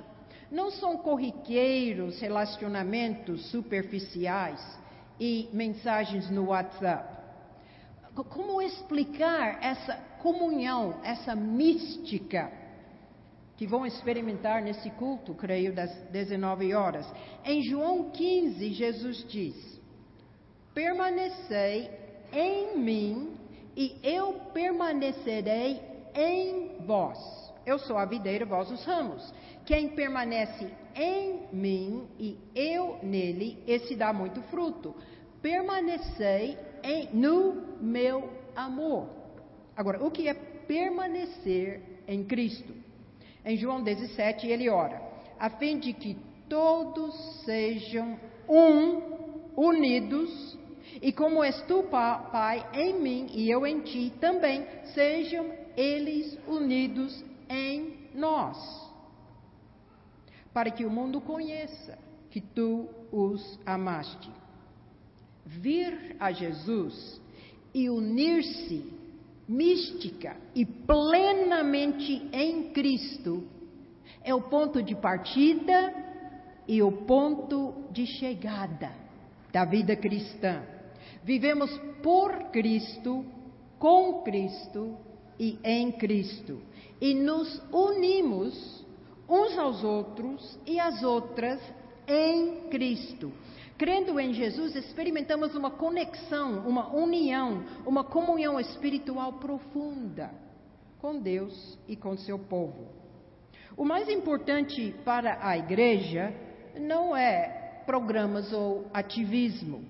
Não 0.50 0.70
são 0.70 0.96
corriqueiros 0.98 2.20
relacionamentos 2.20 3.50
superficiais 3.50 4.60
e 5.18 5.48
mensagens 5.52 6.30
no 6.30 6.46
WhatsApp. 6.46 7.14
Como 8.14 8.62
explicar 8.62 9.58
essa 9.62 9.94
comunhão, 10.22 11.00
essa 11.02 11.34
mística 11.34 12.63
que 13.56 13.66
vão 13.66 13.86
experimentar 13.86 14.62
nesse 14.62 14.90
culto, 14.90 15.34
creio, 15.34 15.74
das 15.74 15.90
19 16.10 16.74
horas? 16.74 17.06
Em 17.44 17.62
João 17.62 18.10
15, 18.10 18.72
Jesus 18.72 19.24
diz: 19.28 19.80
Permanecei 20.74 21.90
em 22.32 22.78
mim 22.78 23.36
e 23.76 23.96
eu 24.02 24.34
permanecerei 24.52 25.80
em 26.14 26.84
vós. 26.84 27.18
Eu 27.64 27.78
sou 27.78 27.96
a 27.96 28.04
videira, 28.04 28.44
vós 28.44 28.70
os 28.70 28.84
ramos. 28.84 29.32
Quem 29.64 29.88
permanece 29.90 30.70
em 30.94 31.48
mim 31.52 32.06
e 32.18 32.38
eu 32.54 32.98
nele, 33.02 33.62
esse 33.66 33.96
dá 33.96 34.12
muito 34.12 34.42
fruto. 34.42 34.94
Permanecei 35.40 36.58
em, 36.82 37.08
no 37.14 37.78
meu 37.80 38.30
amor. 38.54 39.08
Agora, 39.76 40.04
o 40.04 40.10
que 40.10 40.28
é 40.28 40.34
permanecer 40.34 41.80
em 42.06 42.24
Cristo? 42.24 42.83
Em 43.44 43.56
João 43.56 43.82
17, 43.82 44.46
ele 44.46 44.70
ora, 44.70 45.02
a 45.38 45.50
fim 45.50 45.78
de 45.78 45.92
que 45.92 46.16
todos 46.48 47.14
sejam 47.44 48.18
um, 48.48 49.02
unidos, 49.56 50.58
e 51.02 51.12
como 51.12 51.42
és 51.42 51.60
tu, 51.62 51.82
Pai, 51.84 52.66
em 52.72 53.00
mim 53.00 53.26
e 53.32 53.50
eu 53.50 53.66
em 53.66 53.80
ti, 53.80 54.12
também 54.20 54.66
sejam 54.94 55.52
eles 55.76 56.38
unidos 56.46 57.24
em 57.48 58.08
nós, 58.14 58.56
para 60.52 60.70
que 60.70 60.84
o 60.84 60.90
mundo 60.90 61.20
conheça 61.20 61.98
que 62.30 62.40
tu 62.40 62.88
os 63.12 63.58
amaste. 63.66 64.30
Vir 65.44 66.16
a 66.18 66.32
Jesus 66.32 67.20
e 67.74 67.90
unir-se 67.90 69.03
mística 69.48 70.36
e 70.54 70.64
plenamente 70.64 72.28
em 72.32 72.72
Cristo 72.72 73.44
é 74.22 74.34
o 74.34 74.40
ponto 74.40 74.82
de 74.82 74.94
partida 74.94 75.92
e 76.66 76.82
o 76.82 76.90
ponto 76.90 77.74
de 77.90 78.06
chegada 78.06 78.92
da 79.52 79.64
vida 79.64 79.94
cristã. 79.94 80.62
Vivemos 81.22 81.70
por 82.02 82.50
Cristo, 82.50 83.24
com 83.78 84.22
Cristo 84.22 84.96
e 85.38 85.58
em 85.62 85.92
Cristo. 85.92 86.60
E 87.00 87.14
nos 87.14 87.62
unimos 87.72 88.84
uns 89.28 89.58
aos 89.58 89.84
outros 89.84 90.58
e 90.66 90.78
às 90.80 91.02
outras 91.02 91.60
em 92.06 92.68
Cristo. 92.70 93.32
Crendo 93.76 94.20
em 94.20 94.32
Jesus, 94.32 94.76
experimentamos 94.76 95.54
uma 95.54 95.70
conexão, 95.70 96.60
uma 96.66 96.94
união, 96.94 97.64
uma 97.84 98.04
comunhão 98.04 98.58
espiritual 98.60 99.32
profunda 99.34 100.30
com 101.00 101.18
Deus 101.18 101.78
e 101.88 101.96
com 101.96 102.16
seu 102.16 102.38
povo. 102.38 102.86
O 103.76 103.84
mais 103.84 104.08
importante 104.08 104.94
para 105.04 105.38
a 105.46 105.58
igreja 105.58 106.32
não 106.80 107.16
é 107.16 107.82
programas 107.84 108.52
ou 108.52 108.86
ativismo. 108.94 109.84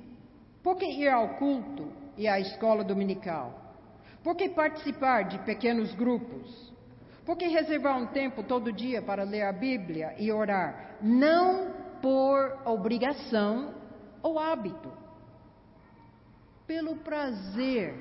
Por 0.62 0.76
que 0.76 0.86
ir 0.86 1.08
ao 1.08 1.36
culto 1.36 1.92
e 2.16 2.26
à 2.26 2.40
escola 2.40 2.82
dominical? 2.82 3.60
Por 4.22 4.34
que 4.34 4.48
participar 4.48 5.24
de 5.24 5.38
pequenos 5.40 5.94
grupos? 5.94 6.72
Por 7.26 7.36
que 7.36 7.46
reservar 7.48 7.98
um 7.98 8.06
tempo 8.06 8.42
todo 8.42 8.72
dia 8.72 9.02
para 9.02 9.24
ler 9.24 9.42
a 9.42 9.52
Bíblia 9.52 10.14
e 10.18 10.32
orar? 10.32 10.96
Não 11.02 11.83
por 12.00 12.60
obrigação 12.64 13.74
ou 14.22 14.38
hábito. 14.38 14.90
Pelo 16.66 16.96
prazer 16.96 17.94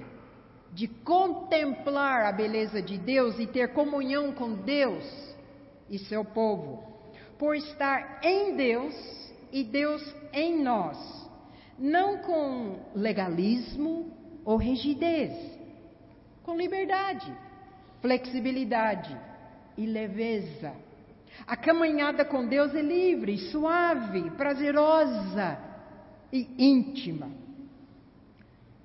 de 0.71 0.87
contemplar 0.87 2.25
a 2.25 2.31
beleza 2.31 2.81
de 2.81 2.97
Deus 2.97 3.37
e 3.39 3.45
ter 3.45 3.73
comunhão 3.73 4.31
com 4.31 4.53
Deus 4.53 5.05
e 5.89 5.99
seu 5.99 6.23
povo. 6.23 6.83
Por 7.37 7.55
estar 7.55 8.19
em 8.23 8.55
Deus 8.55 8.95
e 9.51 9.63
Deus 9.63 10.01
em 10.31 10.63
nós 10.63 11.23
não 11.77 12.19
com 12.19 12.79
legalismo 12.95 14.11
ou 14.45 14.57
rigidez, 14.57 15.33
com 16.43 16.55
liberdade, 16.55 17.35
flexibilidade 18.01 19.17
e 19.77 19.85
leveza. 19.85 20.73
A 21.45 21.57
caminhada 21.57 22.23
com 22.23 22.45
Deus 22.45 22.73
é 22.73 22.81
livre, 22.81 23.37
suave, 23.49 24.29
prazerosa 24.31 25.57
e 26.31 26.47
íntima. 26.57 27.29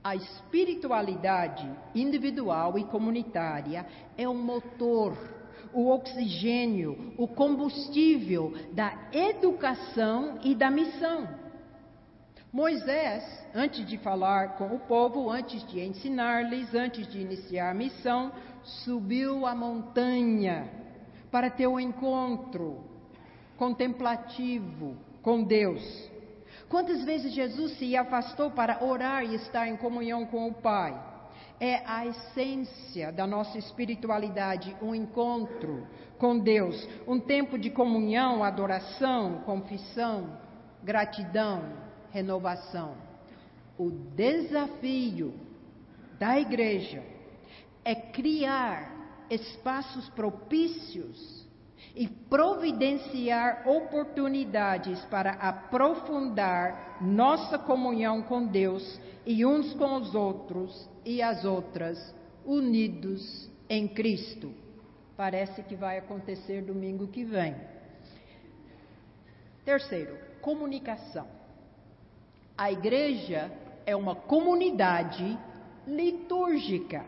A 0.02 0.16
espiritualidade 0.16 1.70
individual 1.94 2.78
e 2.78 2.84
comunitária 2.84 3.86
é 4.16 4.28
o 4.28 4.34
motor, 4.34 5.16
o 5.72 5.88
oxigênio, 5.90 7.12
o 7.18 7.28
combustível 7.28 8.54
da 8.72 8.96
educação 9.12 10.38
e 10.42 10.54
da 10.54 10.70
missão. 10.70 11.28
Moisés, 12.50 13.22
antes 13.54 13.86
de 13.86 13.98
falar 13.98 14.56
com 14.56 14.74
o 14.74 14.80
povo, 14.80 15.30
antes 15.30 15.66
de 15.68 15.80
ensinar-lhes, 15.80 16.74
antes 16.74 17.06
de 17.06 17.20
iniciar 17.20 17.70
a 17.70 17.74
missão, 17.74 18.32
subiu 18.62 19.46
a 19.46 19.54
montanha 19.54 20.87
para 21.30 21.50
ter 21.50 21.66
um 21.66 21.78
encontro 21.78 22.84
contemplativo 23.56 24.96
com 25.22 25.42
Deus. 25.42 25.82
Quantas 26.68 27.02
vezes 27.04 27.32
Jesus 27.32 27.78
se 27.78 27.96
afastou 27.96 28.50
para 28.50 28.84
orar 28.84 29.24
e 29.24 29.34
estar 29.34 29.66
em 29.68 29.76
comunhão 29.76 30.26
com 30.26 30.48
o 30.48 30.54
Pai? 30.54 31.06
É 31.60 31.82
a 31.86 32.06
essência 32.06 33.10
da 33.10 33.26
nossa 33.26 33.58
espiritualidade, 33.58 34.76
um 34.80 34.94
encontro 34.94 35.86
com 36.18 36.38
Deus, 36.38 36.88
um 37.06 37.18
tempo 37.18 37.58
de 37.58 37.70
comunhão, 37.70 38.44
adoração, 38.44 39.42
confissão, 39.44 40.38
gratidão, 40.82 41.64
renovação. 42.10 42.94
O 43.76 43.90
desafio 43.90 45.34
da 46.18 46.38
igreja 46.38 47.02
é 47.84 47.94
criar 47.94 48.97
espaços 49.30 50.08
propícios 50.10 51.46
e 51.94 52.06
providenciar 52.06 53.68
oportunidades 53.68 55.00
para 55.06 55.32
aprofundar 55.32 56.98
nossa 57.00 57.58
comunhão 57.58 58.22
com 58.22 58.46
Deus 58.46 59.00
e 59.26 59.44
uns 59.44 59.74
com 59.74 59.96
os 59.96 60.14
outros 60.14 60.88
e 61.04 61.20
as 61.22 61.44
outras, 61.44 62.14
unidos 62.44 63.50
em 63.68 63.86
Cristo. 63.88 64.52
Parece 65.16 65.62
que 65.64 65.74
vai 65.74 65.98
acontecer 65.98 66.62
domingo 66.62 67.08
que 67.08 67.24
vem. 67.24 67.54
Terceiro, 69.64 70.16
comunicação. 70.40 71.26
A 72.56 72.72
igreja 72.72 73.50
é 73.84 73.94
uma 73.94 74.14
comunidade 74.14 75.38
litúrgica. 75.86 77.04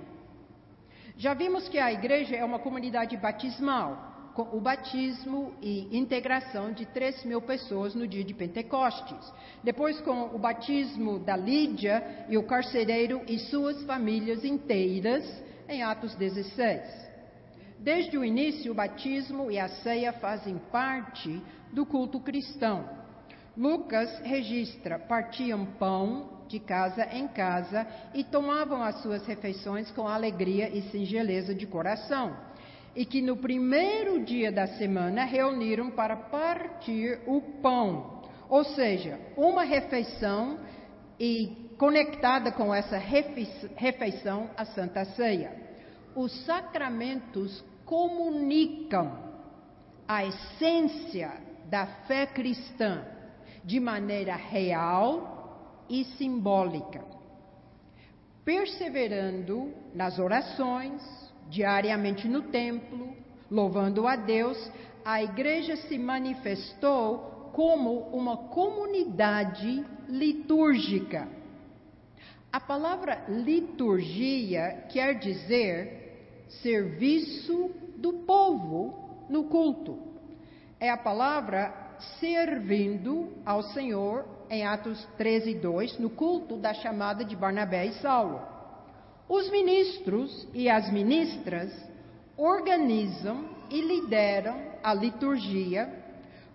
Já 1.21 1.35
vimos 1.35 1.69
que 1.69 1.79
a 1.79 1.93
igreja 1.93 2.35
é 2.35 2.43
uma 2.43 2.59
comunidade 2.59 3.15
batismal, 3.15 4.33
com 4.33 4.57
o 4.57 4.59
batismo 4.59 5.53
e 5.61 5.87
integração 5.95 6.73
de 6.73 6.87
3 6.87 7.27
mil 7.27 7.43
pessoas 7.43 7.95
no 7.95 8.09
dia 8.09 8.25
de 8.25 8.33
Pentecostes. 8.33 9.31
Depois, 9.63 10.01
com 10.01 10.35
o 10.35 10.39
batismo 10.39 11.19
da 11.19 11.37
Lídia 11.37 12.25
e 12.27 12.39
o 12.39 12.43
carcereiro 12.45 13.21
e 13.29 13.39
suas 13.39 13.83
famílias 13.83 14.47
inteiras, 14.47 15.23
em 15.69 15.83
Atos 15.83 16.15
16. 16.15 16.81
Desde 17.79 18.17
o 18.17 18.25
início, 18.25 18.73
o 18.73 18.75
batismo 18.75 19.51
e 19.51 19.59
a 19.59 19.69
ceia 19.69 20.15
fazem 20.15 20.57
parte 20.73 21.39
do 21.71 21.85
culto 21.85 22.19
cristão. 22.19 22.89
Lucas 23.55 24.21
registra: 24.21 24.99
partiam 24.99 25.67
pão 25.67 26.40
de 26.51 26.59
casa 26.59 27.07
em 27.13 27.29
casa 27.29 27.87
e 28.13 28.25
tomavam 28.25 28.83
as 28.83 29.01
suas 29.03 29.25
refeições 29.25 29.91
com 29.93 30.09
alegria 30.09 30.69
e 30.69 30.83
singeleza 30.91 31.55
de 31.55 31.65
coração. 31.65 32.37
E 32.95 33.07
que 33.07 33.23
no 33.23 33.37
primeiro 33.37 34.25
dia 34.25 34.51
da 34.51 34.67
semana 34.67 35.25
reuniram 35.25 35.93
para 35.93 36.17
partir 36.17 37.21
o 37.25 37.41
pão, 37.63 38.21
ou 38.49 38.65
seja, 38.65 39.17
uma 39.37 39.63
refeição 39.63 40.59
e 41.19 41.71
conectada 41.79 42.51
com 42.51 42.75
essa 42.75 42.99
refeição 42.99 44.51
a 44.57 44.65
Santa 44.65 45.05
Ceia. 45.05 45.53
Os 46.17 46.45
sacramentos 46.45 47.65
comunicam 47.87 49.31
a 50.09 50.25
essência 50.25 51.33
da 51.67 51.87
fé 52.09 52.27
cristã 52.27 53.05
de 53.65 53.79
maneira 53.79 54.35
real 54.35 55.40
e 55.91 56.05
simbólica. 56.17 57.05
Perseverando 58.45 59.75
nas 59.93 60.19
orações, 60.19 61.03
diariamente 61.51 62.29
no 62.29 62.43
templo, 62.43 63.13
louvando 63.51 64.07
a 64.07 64.15
Deus, 64.15 64.71
a 65.05 65.23
igreja 65.23 65.77
se 65.77 65.99
manifestou 65.99 67.51
como 67.53 68.09
uma 68.13 68.37
comunidade 68.37 69.85
litúrgica. 70.09 71.29
A 72.53 72.61
palavra 72.61 73.25
liturgia 73.29 74.87
quer 74.89 75.19
dizer 75.19 76.47
serviço 76.63 77.71
do 77.97 78.13
povo 78.25 79.27
no 79.29 79.45
culto. 79.45 79.99
É 80.79 80.89
a 80.91 80.97
palavra 80.97 81.97
servindo 82.19 83.33
ao 83.45 83.63
Senhor 83.63 84.40
em 84.51 84.67
Atos 84.67 85.07
13, 85.17 85.55
2, 85.55 85.99
no 86.01 86.11
culto 86.11 86.57
da 86.57 86.75
chamada 86.75 87.25
de 87.25 87.37
Barnabé 87.37 87.87
e 87.87 87.93
Saulo. 87.95 88.43
Os 89.29 89.49
ministros 89.49 90.49
e 90.53 90.69
as 90.69 90.93
ministras 90.93 91.73
organizam 92.37 93.49
e 93.71 93.81
lideram 93.81 94.61
a 94.83 94.93
liturgia 94.93 95.89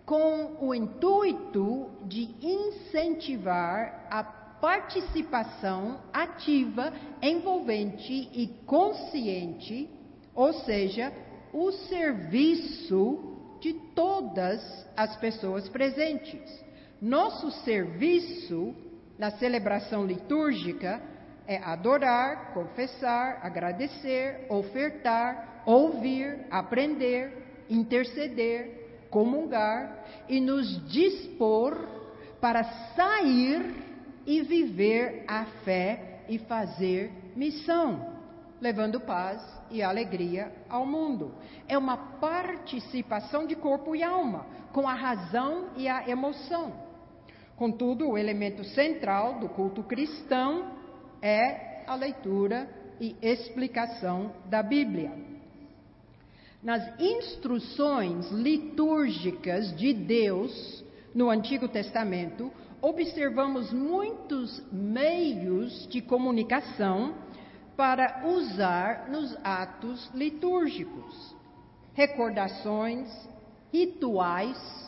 com 0.06 0.58
o 0.60 0.76
intuito 0.76 1.90
de 2.04 2.30
incentivar 2.42 4.08
a 4.12 4.24
participação 4.24 6.02
ativa, 6.12 6.92
envolvente 7.22 8.30
e 8.34 8.48
consciente, 8.66 9.90
ou 10.36 10.52
seja, 10.52 11.14
o 11.54 11.72
serviço 11.72 13.58
de 13.62 13.74
todas 13.96 14.62
as 14.98 15.16
pessoas 15.16 15.70
presentes. 15.70 16.65
Nosso 17.06 17.52
serviço 17.64 18.74
na 19.16 19.30
celebração 19.30 20.08
litúrgica 20.08 21.00
é 21.46 21.58
adorar, 21.58 22.52
confessar, 22.52 23.42
agradecer, 23.44 24.48
ofertar, 24.50 25.62
ouvir, 25.68 26.48
aprender, 26.50 27.66
interceder, 27.70 29.06
comungar 29.12 30.04
e 30.28 30.42
nos 30.42 30.84
dispor 30.92 31.78
para 32.42 32.64
sair 32.96 33.76
e 34.26 34.42
viver 34.42 35.26
a 35.28 35.46
fé 35.64 36.24
e 36.28 36.40
fazer 36.40 37.12
missão, 37.36 38.16
levando 38.60 39.00
paz 39.00 39.44
e 39.70 39.84
alegria 39.84 40.52
ao 40.68 40.88
mundo. 40.88 41.36
É 41.68 41.78
uma 41.78 41.98
participação 41.98 43.46
de 43.46 43.56
corpo 43.56 43.96
e 43.96 44.02
alma, 44.02 44.48
com 44.74 44.88
a 44.88 44.96
razão 44.96 45.68
e 45.78 45.88
a 45.88 46.10
emoção. 46.10 46.85
Contudo, 47.56 48.10
o 48.10 48.18
elemento 48.18 48.64
central 48.64 49.40
do 49.40 49.48
culto 49.48 49.82
cristão 49.84 50.72
é 51.22 51.84
a 51.88 51.96
leitura 51.96 52.70
e 53.00 53.16
explicação 53.22 54.34
da 54.46 54.62
Bíblia. 54.62 55.12
Nas 56.62 57.00
instruções 57.00 58.30
litúrgicas 58.32 59.76
de 59.78 59.94
Deus 59.94 60.84
no 61.14 61.30
Antigo 61.30 61.68
Testamento, 61.68 62.52
observamos 62.82 63.72
muitos 63.72 64.64
meios 64.72 65.88
de 65.88 66.02
comunicação 66.02 67.16
para 67.78 68.26
usar 68.26 69.10
nos 69.10 69.38
atos 69.44 70.10
litúrgicos. 70.14 71.36
Recordações, 71.94 73.10
rituais, 73.72 74.85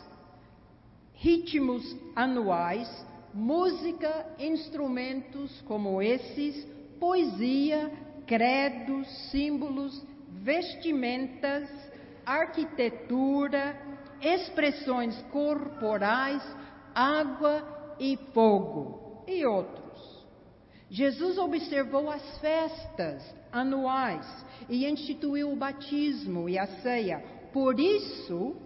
ritmos 1.18 1.84
anuais, 2.14 2.88
música, 3.34 4.26
instrumentos 4.38 5.60
como 5.62 6.00
esses, 6.00 6.66
poesia, 6.98 7.90
credos, 8.26 9.08
símbolos, 9.30 10.02
vestimentas, 10.42 11.68
arquitetura, 12.24 13.76
expressões 14.20 15.20
corporais, 15.32 16.42
água 16.94 17.96
e 17.98 18.16
fogo 18.32 19.24
e 19.26 19.44
outros. 19.44 20.26
Jesus 20.90 21.36
observou 21.36 22.10
as 22.10 22.38
festas 22.38 23.22
anuais 23.52 24.26
e 24.68 24.86
instituiu 24.86 25.52
o 25.52 25.56
batismo 25.56 26.48
e 26.48 26.58
a 26.58 26.66
ceia. 26.80 27.22
Por 27.52 27.78
isso, 27.78 28.56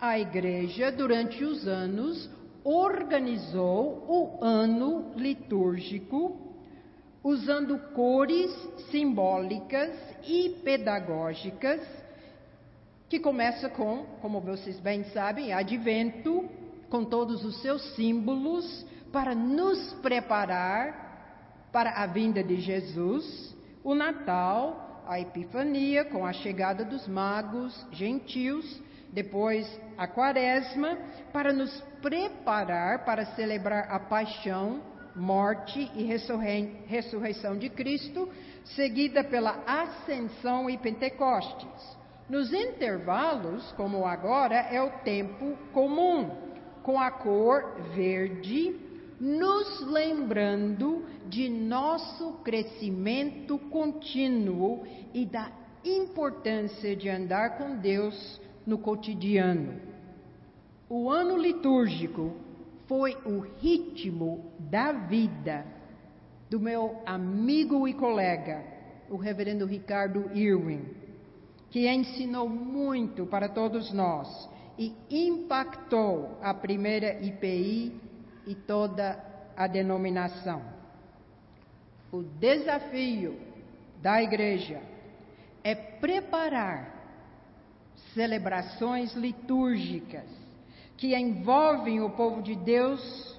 a 0.00 0.18
igreja, 0.18 0.92
durante 0.92 1.44
os 1.44 1.66
anos, 1.66 2.28
organizou 2.62 4.04
o 4.08 4.44
ano 4.44 5.12
litúrgico, 5.16 6.54
usando 7.22 7.78
cores 7.92 8.50
simbólicas 8.90 9.90
e 10.26 10.60
pedagógicas, 10.64 11.80
que 13.08 13.20
começa 13.20 13.68
com, 13.68 14.04
como 14.20 14.40
vocês 14.40 14.78
bem 14.80 15.04
sabem, 15.04 15.52
advento, 15.52 16.48
com 16.90 17.04
todos 17.04 17.44
os 17.44 17.60
seus 17.62 17.82
símbolos, 17.94 18.84
para 19.12 19.34
nos 19.34 19.92
preparar 19.94 21.68
para 21.72 22.02
a 22.02 22.06
vinda 22.06 22.42
de 22.42 22.60
Jesus, 22.60 23.56
o 23.84 23.94
Natal, 23.94 25.04
a 25.06 25.20
Epifania, 25.20 26.04
com 26.04 26.26
a 26.26 26.32
chegada 26.32 26.84
dos 26.84 27.06
magos 27.06 27.86
gentios, 27.92 28.82
depois 29.12 29.66
a 29.96 30.06
Quaresma, 30.06 30.98
para 31.32 31.52
nos 31.52 31.80
preparar 32.02 33.04
para 33.04 33.26
celebrar 33.34 33.90
a 33.90 33.98
paixão, 33.98 34.80
morte 35.14 35.90
e 35.94 36.04
ressurreição 36.86 37.56
de 37.56 37.70
Cristo, 37.70 38.28
seguida 38.76 39.24
pela 39.24 39.62
Ascensão 39.66 40.68
e 40.68 40.76
Pentecostes. 40.76 41.96
Nos 42.28 42.52
intervalos, 42.52 43.72
como 43.72 44.04
agora, 44.04 44.56
é 44.56 44.82
o 44.82 44.90
tempo 45.04 45.56
comum, 45.72 46.30
com 46.82 47.00
a 47.00 47.10
cor 47.10 47.80
verde 47.94 48.86
nos 49.18 49.80
lembrando 49.80 51.04
de 51.26 51.48
nosso 51.48 52.34
crescimento 52.44 53.58
contínuo 53.58 54.84
e 55.14 55.24
da 55.24 55.50
importância 55.84 56.94
de 56.94 57.08
andar 57.08 57.56
com 57.56 57.76
Deus 57.76 58.40
no 58.66 58.78
cotidiano. 58.78 59.80
O 60.88 61.10
ano 61.10 61.36
litúrgico 61.36 62.34
foi 62.86 63.16
o 63.24 63.40
ritmo 63.40 64.52
da 64.58 64.92
vida 64.92 65.64
do 66.50 66.60
meu 66.60 67.02
amigo 67.04 67.88
e 67.88 67.94
colega, 67.94 68.64
o 69.08 69.16
reverendo 69.16 69.66
Ricardo 69.66 70.30
Irwin, 70.34 70.84
que 71.70 71.88
ensinou 71.88 72.48
muito 72.48 73.26
para 73.26 73.48
todos 73.48 73.92
nós 73.92 74.48
e 74.78 74.94
impactou 75.10 76.38
a 76.42 76.54
primeira 76.54 77.20
IPI 77.20 78.00
e 78.46 78.54
toda 78.54 79.18
a 79.56 79.66
denominação. 79.66 80.62
O 82.12 82.22
desafio 82.22 83.36
da 84.00 84.22
igreja 84.22 84.80
é 85.64 85.74
preparar 85.74 86.95
celebrações 88.16 89.12
litúrgicas 89.12 90.24
que 90.96 91.14
envolvem 91.14 92.00
o 92.00 92.08
povo 92.08 92.42
de 92.42 92.56
Deus 92.56 93.38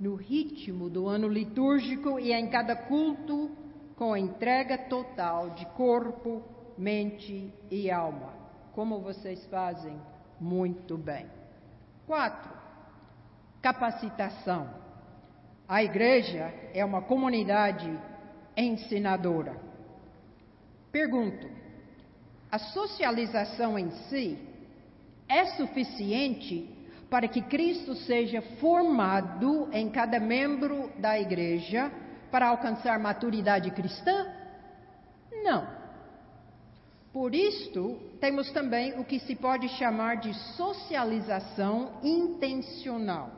no 0.00 0.14
ritmo 0.14 0.88
do 0.88 1.06
ano 1.06 1.28
litúrgico 1.28 2.18
e 2.18 2.32
em 2.32 2.48
cada 2.48 2.74
culto 2.74 3.50
com 3.94 4.16
entrega 4.16 4.78
total 4.78 5.50
de 5.50 5.66
corpo, 5.66 6.42
mente 6.76 7.52
e 7.70 7.90
alma, 7.90 8.32
como 8.74 9.00
vocês 9.00 9.46
fazem 9.46 10.00
muito 10.40 10.96
bem. 10.96 11.26
Quatro, 12.06 12.52
capacitação. 13.60 14.70
A 15.68 15.82
igreja 15.82 16.52
é 16.72 16.82
uma 16.84 17.02
comunidade 17.02 17.90
ensinadora. 18.56 19.60
Pergunto: 20.90 21.55
a 22.56 22.58
socialização 22.58 23.78
em 23.78 23.90
si 24.08 24.38
é 25.28 25.44
suficiente 25.56 26.66
para 27.10 27.28
que 27.28 27.42
Cristo 27.42 27.94
seja 27.94 28.40
formado 28.58 29.68
em 29.72 29.90
cada 29.90 30.18
membro 30.18 30.90
da 30.98 31.20
igreja 31.20 31.92
para 32.30 32.48
alcançar 32.48 32.98
maturidade 32.98 33.70
cristã? 33.72 34.26
Não. 35.44 35.68
Por 37.12 37.34
isto, 37.34 38.00
temos 38.20 38.50
também 38.52 38.98
o 38.98 39.04
que 39.04 39.18
se 39.20 39.36
pode 39.36 39.68
chamar 39.76 40.16
de 40.16 40.32
socialização 40.56 42.00
intencional. 42.02 43.30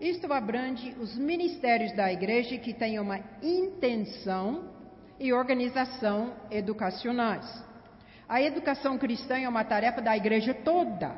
Isto 0.00 0.32
abrange 0.32 0.94
os 1.00 1.18
ministérios 1.18 1.92
da 1.96 2.12
igreja 2.12 2.56
que 2.56 2.72
têm 2.72 3.00
uma 3.00 3.18
intenção 3.42 4.70
e 5.18 5.32
organização 5.32 6.34
educacionais. 6.52 7.66
A 8.28 8.42
educação 8.42 8.98
cristã 8.98 9.38
é 9.38 9.48
uma 9.48 9.64
tarefa 9.64 10.02
da 10.02 10.14
igreja 10.14 10.52
toda, 10.52 11.16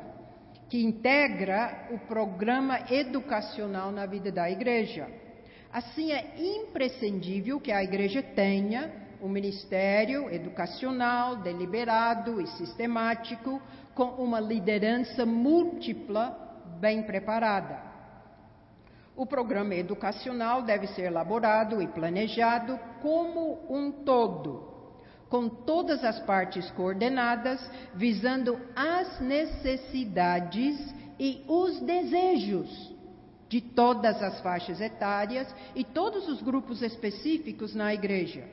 que 0.69 0.81
integra 0.81 1.89
o 1.91 1.99
programa 1.99 2.79
educacional 2.89 3.91
na 3.91 4.05
vida 4.05 4.31
da 4.31 4.49
igreja. 4.49 5.09
Assim, 5.73 6.13
é 6.13 6.33
imprescindível 6.37 7.59
que 7.59 7.71
a 7.71 7.83
igreja 7.83 8.23
tenha 8.23 8.89
um 9.21 9.27
ministério 9.27 10.29
educacional 10.33 11.35
deliberado 11.35 12.39
e 12.39 12.47
sistemático, 12.47 13.61
com 13.93 14.05
uma 14.23 14.39
liderança 14.39 15.25
múltipla 15.25 16.37
bem 16.79 17.03
preparada. 17.03 17.91
O 19.17 19.25
programa 19.25 19.75
educacional 19.75 20.61
deve 20.61 20.87
ser 20.87 21.03
elaborado 21.03 21.81
e 21.81 21.87
planejado 21.87 22.79
como 23.01 23.65
um 23.69 23.91
todo, 23.91 24.70
com 25.31 25.47
todas 25.47 26.03
as 26.03 26.19
partes 26.19 26.69
coordenadas, 26.71 27.65
visando 27.95 28.59
as 28.75 29.21
necessidades 29.21 30.77
e 31.17 31.41
os 31.47 31.79
desejos 31.79 32.93
de 33.47 33.61
todas 33.61 34.21
as 34.21 34.41
faixas 34.41 34.81
etárias 34.81 35.47
e 35.73 35.85
todos 35.85 36.27
os 36.27 36.41
grupos 36.41 36.81
específicos 36.81 37.73
na 37.73 37.93
igreja. 37.93 38.43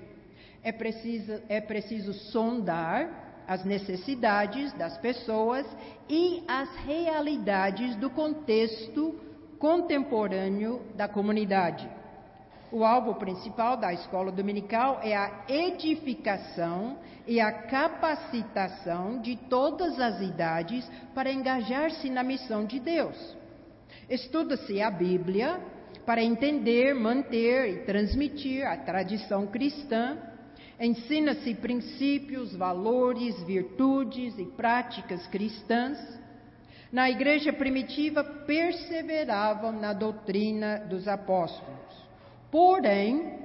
É 0.62 0.70
preciso, 0.70 1.42
é 1.48 1.60
preciso 1.60 2.12
sondar 2.12 3.42
as 3.48 3.64
necessidades 3.64 4.72
das 4.74 4.96
pessoas 4.98 5.66
e 6.08 6.44
as 6.46 6.72
realidades 6.76 7.96
do 7.96 8.08
contexto 8.08 9.18
contemporâneo 9.58 10.82
da 10.94 11.08
comunidade. 11.08 11.97
O 12.70 12.84
alvo 12.84 13.14
principal 13.14 13.76
da 13.76 13.92
escola 13.92 14.30
dominical 14.30 15.00
é 15.02 15.16
a 15.16 15.44
edificação 15.48 16.98
e 17.26 17.40
a 17.40 17.50
capacitação 17.50 19.20
de 19.20 19.36
todas 19.36 19.98
as 19.98 20.20
idades 20.20 20.88
para 21.14 21.32
engajar-se 21.32 22.10
na 22.10 22.22
missão 22.22 22.66
de 22.66 22.78
Deus. 22.78 23.36
Estuda-se 24.08 24.82
a 24.82 24.90
Bíblia 24.90 25.58
para 26.04 26.22
entender, 26.22 26.94
manter 26.94 27.70
e 27.70 27.84
transmitir 27.84 28.66
a 28.66 28.76
tradição 28.76 29.46
cristã. 29.46 30.18
Ensina-se 30.78 31.54
princípios, 31.54 32.54
valores, 32.54 33.42
virtudes 33.44 34.38
e 34.38 34.44
práticas 34.44 35.26
cristãs 35.26 35.98
na 36.90 37.10
igreja 37.10 37.52
primitiva 37.52 38.24
perseveravam 38.24 39.72
na 39.72 39.92
doutrina 39.92 40.78
dos 40.78 41.06
apóstolos. 41.06 41.77
Porém, 42.50 43.38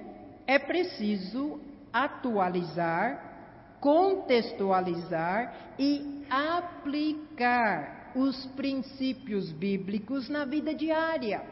é 0.47 0.57
preciso 0.57 1.59
atualizar, 1.91 3.77
contextualizar 3.79 5.53
e 5.77 6.25
aplicar 6.29 8.11
os 8.15 8.45
princípios 8.47 9.51
bíblicos 9.51 10.29
na 10.29 10.45
vida 10.45 10.73
diária, 10.73 11.43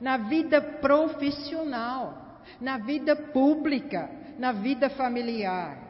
na 0.00 0.16
vida 0.16 0.60
profissional, 0.60 2.40
na 2.60 2.78
vida 2.78 3.16
pública, 3.16 4.08
na 4.38 4.52
vida 4.52 4.90
familiar. 4.90 5.86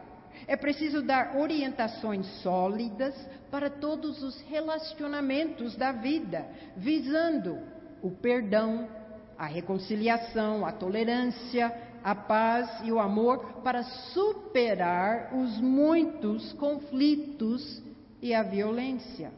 É 0.47 0.57
preciso 0.57 1.03
dar 1.03 1.37
orientações 1.37 2.27
sólidas 2.43 3.15
para 3.51 3.71
todos 3.71 4.23
os 4.23 4.41
relacionamentos 4.43 5.77
da 5.77 5.93
vida, 5.93 6.47
visando 6.77 7.59
o 8.03 8.11
perdão, 8.11 8.89
a 9.39 9.47
reconciliação, 9.47 10.65
a 10.65 10.73
tolerância, 10.73 11.73
a 12.03 12.15
paz 12.15 12.83
e 12.85 12.93
o 12.93 13.01
amor 13.01 13.63
para 13.63 13.83
superar 13.83 15.35
os 15.35 15.61
muitos 15.61 16.53
conflitos 16.55 17.83
e 18.23 18.35
a 18.35 18.43
violência. 18.43 19.33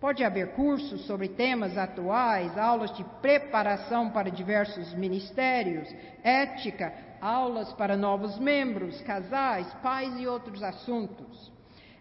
Pode 0.00 0.24
haver 0.24 0.54
cursos 0.54 1.06
sobre 1.06 1.28
temas 1.28 1.76
atuais, 1.76 2.56
aulas 2.56 2.96
de 2.96 3.04
preparação 3.20 4.10
para 4.10 4.30
diversos 4.30 4.94
ministérios, 4.94 5.88
ética, 6.22 6.92
aulas 7.20 7.70
para 7.74 7.96
novos 7.96 8.38
membros, 8.38 9.00
casais, 9.02 9.66
pais 9.82 10.18
e 10.18 10.26
outros 10.26 10.62
assuntos. 10.62 11.52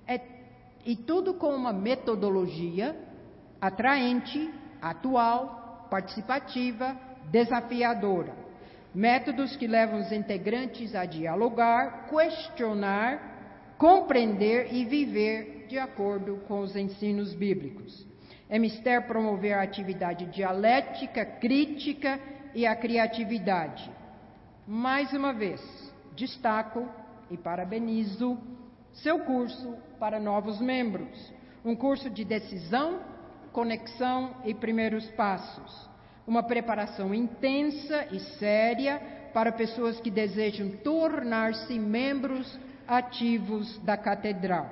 É, 0.07 0.19
e 0.85 0.95
tudo 0.95 1.33
com 1.33 1.53
uma 1.53 1.73
metodologia 1.73 2.95
atraente, 3.59 4.49
atual, 4.81 5.87
participativa, 5.91 6.95
desafiadora. 7.31 8.33
Métodos 8.93 9.55
que 9.55 9.67
levam 9.67 9.99
os 9.99 10.11
integrantes 10.11 10.95
a 10.95 11.05
dialogar, 11.05 12.07
questionar, 12.09 13.75
compreender 13.77 14.73
e 14.73 14.83
viver 14.85 15.65
de 15.67 15.77
acordo 15.77 16.37
com 16.47 16.59
os 16.59 16.75
ensinos 16.75 17.33
bíblicos. 17.33 18.05
É 18.49 18.57
mister 18.57 19.05
promover 19.05 19.53
a 19.53 19.61
atividade 19.61 20.25
dialética, 20.25 21.23
crítica 21.23 22.19
e 22.55 22.65
a 22.65 22.75
criatividade 22.75 23.99
mais 24.69 25.11
uma 25.13 25.33
vez, 25.33 25.59
destaco 26.15 26.87
e 27.31 27.35
parabenizo 27.35 28.37
seu 28.93 29.17
curso 29.21 29.75
para 29.99 30.19
novos 30.19 30.61
membros. 30.61 31.33
Um 31.65 31.75
curso 31.75 32.07
de 32.07 32.23
decisão, 32.23 32.99
conexão 33.51 34.35
e 34.45 34.53
primeiros 34.53 35.09
passos. 35.13 35.89
Uma 36.29 36.43
preparação 36.43 37.11
intensa 37.11 38.05
e 38.11 38.19
séria 38.37 39.01
para 39.33 39.51
pessoas 39.51 39.99
que 39.99 40.11
desejam 40.11 40.69
tornar-se 40.83 41.79
membros 41.79 42.55
ativos 42.87 43.79
da 43.79 43.97
catedral. 43.97 44.69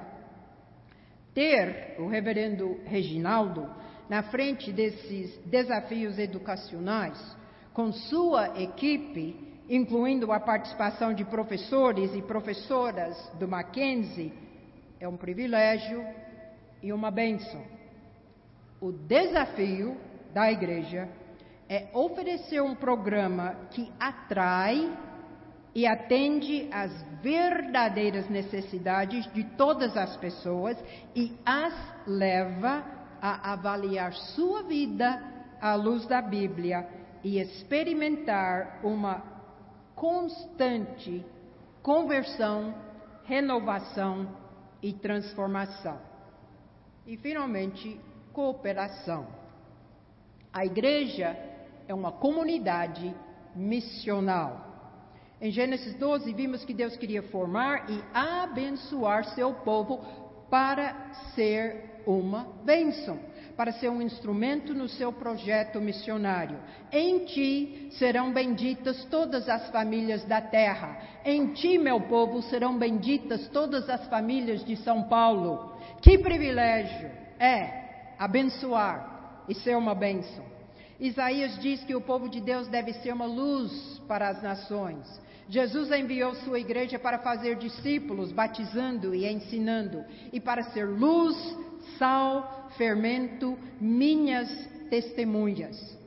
Ter 1.33 1.95
o 1.97 2.05
reverendo 2.05 2.79
Reginaldo 2.85 3.67
na 4.07 4.21
frente 4.21 4.71
desses 4.71 5.35
desafios 5.47 6.19
educacionais, 6.19 7.19
com 7.73 7.91
sua 7.91 8.61
equipe, 8.61 9.35
incluindo 9.67 10.31
a 10.31 10.39
participação 10.39 11.11
de 11.11 11.25
professores 11.25 12.13
e 12.13 12.21
professoras 12.21 13.17
do 13.39 13.47
Mackenzie, 13.47 14.31
é 14.99 15.07
um 15.07 15.17
privilégio 15.17 16.05
e 16.83 16.93
uma 16.93 17.09
bênção. 17.09 17.63
O 18.79 18.91
desafio 18.91 19.97
da 20.35 20.51
igreja 20.51 21.09
é 21.69 21.89
oferecer 21.93 22.61
um 22.61 22.75
programa 22.75 23.55
que 23.71 23.91
atrai 23.99 24.97
e 25.75 25.85
atende 25.85 26.69
às 26.71 26.91
verdadeiras 27.21 28.29
necessidades 28.29 29.31
de 29.33 29.43
todas 29.43 29.95
as 29.97 30.15
pessoas 30.17 30.77
e 31.15 31.37
as 31.45 31.73
leva 32.07 32.83
a 33.21 33.53
avaliar 33.53 34.13
sua 34.13 34.63
vida 34.63 35.21
à 35.61 35.75
luz 35.75 36.05
da 36.07 36.21
Bíblia 36.21 36.87
e 37.23 37.39
experimentar 37.39 38.79
uma 38.83 39.21
constante 39.95 41.25
conversão, 41.81 42.73
renovação 43.25 44.29
e 44.81 44.93
transformação. 44.93 45.99
E, 47.05 47.17
finalmente, 47.17 47.99
cooperação. 48.33 49.27
A 50.51 50.65
igreja 50.65 51.46
é 51.87 51.93
uma 51.93 52.11
comunidade 52.11 53.15
missional. 53.55 54.65
Em 55.39 55.51
Gênesis 55.51 55.93
12, 55.95 56.33
vimos 56.33 56.65
que 56.65 56.73
Deus 56.73 56.95
queria 56.97 57.23
formar 57.23 57.89
e 57.89 58.03
abençoar 58.13 59.23
seu 59.35 59.53
povo 59.53 60.03
para 60.49 61.13
ser 61.35 62.01
uma 62.05 62.47
bênção 62.63 63.19
para 63.57 63.71
ser 63.71 63.89
um 63.89 64.01
instrumento 64.03 64.71
no 64.71 64.87
seu 64.87 65.11
projeto 65.11 65.81
missionário. 65.81 66.59
Em 66.91 67.25
ti 67.25 67.89
serão 67.93 68.31
benditas 68.31 69.03
todas 69.05 69.49
as 69.49 69.67
famílias 69.71 70.23
da 70.25 70.39
terra. 70.39 71.01
Em 71.25 71.53
ti, 71.53 71.79
meu 71.79 72.01
povo, 72.01 72.43
serão 72.43 72.77
benditas 72.77 73.47
todas 73.49 73.89
as 73.89 74.07
famílias 74.07 74.63
de 74.63 74.77
São 74.77 75.03
Paulo. 75.03 75.75
Que 75.99 76.19
privilégio 76.19 77.09
é 77.39 78.13
abençoar 78.19 79.43
e 79.49 79.55
ser 79.55 79.75
uma 79.75 79.95
bênção. 79.95 80.56
Isaías 80.99 81.59
diz 81.59 81.83
que 81.83 81.95
o 81.95 82.01
povo 82.01 82.27
de 82.27 82.41
Deus 82.41 82.67
deve 82.67 82.93
ser 82.93 83.13
uma 83.13 83.25
luz 83.25 84.01
para 84.07 84.29
as 84.29 84.41
nações. 84.41 85.05
Jesus 85.49 85.91
enviou 85.91 86.33
sua 86.35 86.59
igreja 86.59 86.99
para 86.99 87.19
fazer 87.19 87.55
discípulos, 87.55 88.31
batizando 88.31 89.15
e 89.15 89.25
ensinando, 89.25 90.03
e 90.33 90.39
para 90.39 90.63
ser 90.63 90.85
luz, 90.85 91.35
sal, 91.97 92.69
fermento, 92.77 93.57
minhas 93.79 94.49
testemunhas. 94.89 95.97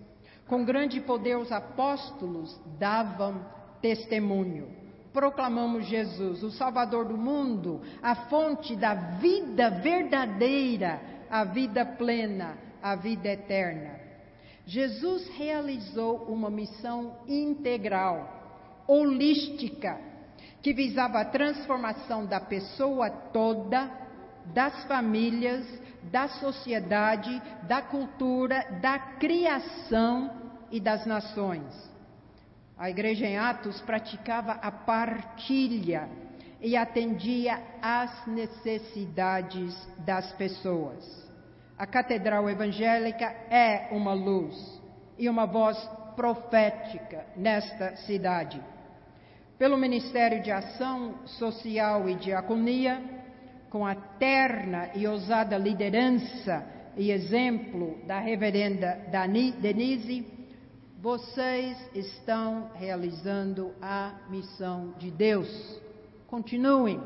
Com 0.46 0.64
grande 0.64 1.00
poder, 1.00 1.36
os 1.36 1.52
apóstolos 1.52 2.60
davam 2.78 3.46
testemunho. 3.80 4.68
Proclamamos 5.12 5.86
Jesus, 5.86 6.42
o 6.42 6.50
Salvador 6.50 7.06
do 7.06 7.16
mundo, 7.16 7.80
a 8.02 8.14
fonte 8.28 8.76
da 8.76 8.94
vida 8.94 9.70
verdadeira, 9.70 11.00
a 11.30 11.44
vida 11.44 11.84
plena, 11.84 12.58
a 12.82 12.94
vida 12.94 13.28
eterna. 13.28 13.99
Jesus 14.66 15.28
realizou 15.36 16.24
uma 16.24 16.50
missão 16.50 17.16
integral, 17.26 18.82
holística, 18.86 19.98
que 20.62 20.72
visava 20.72 21.20
a 21.20 21.24
transformação 21.24 22.26
da 22.26 22.40
pessoa 22.40 23.10
toda, 23.10 23.90
das 24.46 24.84
famílias, 24.84 25.66
da 26.04 26.28
sociedade, 26.28 27.40
da 27.64 27.82
cultura, 27.82 28.78
da 28.80 28.98
criação 28.98 30.30
e 30.70 30.80
das 30.80 31.06
nações. 31.06 31.90
A 32.76 32.88
igreja 32.88 33.26
em 33.26 33.36
Atos 33.36 33.80
praticava 33.82 34.52
a 34.52 34.70
partilha 34.70 36.08
e 36.60 36.76
atendia 36.76 37.62
às 37.82 38.26
necessidades 38.26 39.74
das 39.98 40.32
pessoas. 40.32 41.29
A 41.80 41.86
catedral 41.86 42.50
evangélica 42.50 43.24
é 43.48 43.88
uma 43.90 44.12
luz 44.12 44.54
e 45.18 45.30
uma 45.30 45.46
voz 45.46 45.78
profética 46.14 47.24
nesta 47.34 47.96
cidade. 47.96 48.62
Pelo 49.56 49.78
Ministério 49.78 50.42
de 50.42 50.50
Ação 50.50 51.14
Social 51.24 52.06
e 52.06 52.16
Diaconia, 52.16 53.02
com 53.70 53.86
a 53.86 53.94
terna 53.94 54.90
e 54.94 55.06
ousada 55.06 55.56
liderança 55.56 56.66
e 56.98 57.10
exemplo 57.10 57.96
da 58.06 58.20
reverenda 58.20 59.00
Denise, 59.58 60.30
vocês 61.00 61.78
estão 61.94 62.72
realizando 62.74 63.72
a 63.80 64.16
missão 64.28 64.92
de 64.98 65.10
Deus. 65.10 65.80
Continuem. 66.26 67.00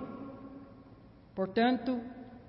Portanto, 1.32 2.00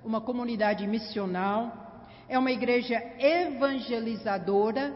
uma 0.04 0.20
comunidade 0.20 0.88
missional 0.88 1.85
é 2.28 2.38
uma 2.38 2.52
igreja 2.52 3.02
evangelizadora, 3.20 4.94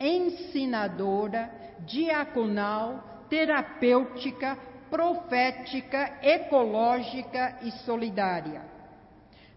ensinadora, 0.00 1.50
diaconal, 1.86 3.24
terapêutica, 3.28 4.58
profética, 4.90 6.18
ecológica 6.22 7.58
e 7.62 7.70
solidária. 7.84 8.62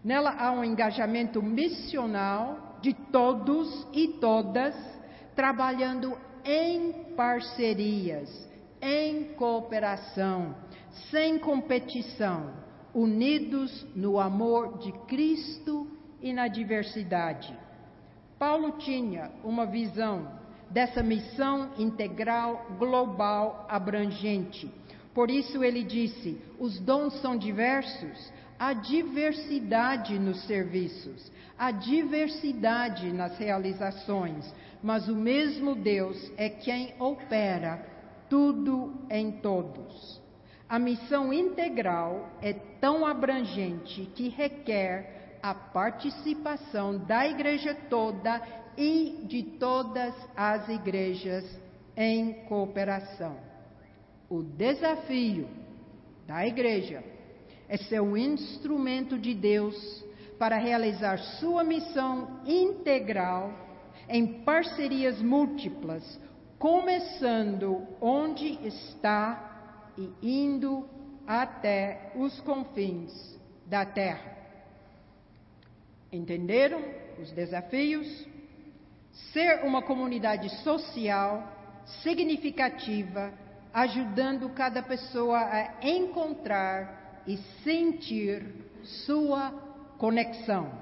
Nela 0.02 0.34
há 0.38 0.52
um 0.52 0.64
engajamento 0.64 1.42
missional 1.42 2.78
de 2.80 2.94
todos 2.94 3.86
e 3.92 4.08
todas, 4.20 4.74
trabalhando 5.34 6.16
em 6.44 6.92
parcerias, 7.16 8.30
em 8.80 9.34
cooperação, 9.34 10.54
sem 11.10 11.38
competição, 11.38 12.52
unidos 12.94 13.84
no 13.94 14.18
amor 14.18 14.78
de 14.78 14.92
Cristo 15.06 15.95
e 16.28 16.32
na 16.32 16.48
diversidade. 16.48 17.56
Paulo 18.38 18.72
tinha 18.78 19.30
uma 19.42 19.64
visão 19.64 20.30
dessa 20.70 21.02
missão 21.02 21.70
integral, 21.78 22.66
global, 22.78 23.66
abrangente 23.68 24.70
por 25.16 25.30
isso 25.30 25.64
ele 25.64 25.82
disse: 25.82 26.38
os 26.60 26.78
dons 26.78 27.18
são 27.22 27.38
diversos, 27.38 28.30
há 28.58 28.74
diversidade 28.74 30.18
nos 30.18 30.44
serviços, 30.46 31.32
há 31.58 31.70
diversidade 31.70 33.10
nas 33.14 33.38
realizações, 33.38 34.44
mas 34.82 35.08
o 35.08 35.16
mesmo 35.16 35.74
Deus 35.74 36.30
é 36.36 36.50
quem 36.50 36.92
opera 36.98 37.82
tudo 38.28 38.92
em 39.08 39.32
todos. 39.40 40.20
A 40.68 40.78
missão 40.78 41.32
integral 41.32 42.28
é 42.42 42.52
tão 42.78 43.06
abrangente 43.06 44.10
que 44.14 44.28
requer 44.28 45.15
a 45.46 45.54
participação 45.54 46.98
da 46.98 47.24
igreja 47.28 47.72
toda 47.88 48.42
e 48.76 49.20
de 49.28 49.44
todas 49.44 50.12
as 50.36 50.68
igrejas 50.68 51.44
em 51.96 52.44
cooperação. 52.46 53.36
O 54.28 54.42
desafio 54.42 55.48
da 56.26 56.44
igreja 56.44 57.00
é 57.68 57.76
ser 57.76 58.00
um 58.02 58.16
instrumento 58.16 59.16
de 59.16 59.34
Deus 59.34 60.04
para 60.36 60.56
realizar 60.58 61.16
sua 61.38 61.62
missão 61.62 62.40
integral 62.44 63.52
em 64.08 64.42
parcerias 64.42 65.22
múltiplas, 65.22 66.20
começando 66.58 67.86
onde 68.00 68.66
está 68.66 69.92
e 69.96 70.10
indo 70.20 70.88
até 71.24 72.10
os 72.16 72.40
confins 72.40 73.38
da 73.64 73.86
terra. 73.86 74.35
Entenderam 76.16 76.82
os 77.20 77.30
desafios? 77.32 78.26
Ser 79.32 79.64
uma 79.64 79.82
comunidade 79.82 80.48
social 80.62 81.52
significativa 82.02 83.32
ajudando 83.72 84.48
cada 84.50 84.82
pessoa 84.82 85.38
a 85.38 85.86
encontrar 85.86 87.22
e 87.26 87.36
sentir 87.62 88.42
sua 89.04 89.50
conexão. 89.98 90.72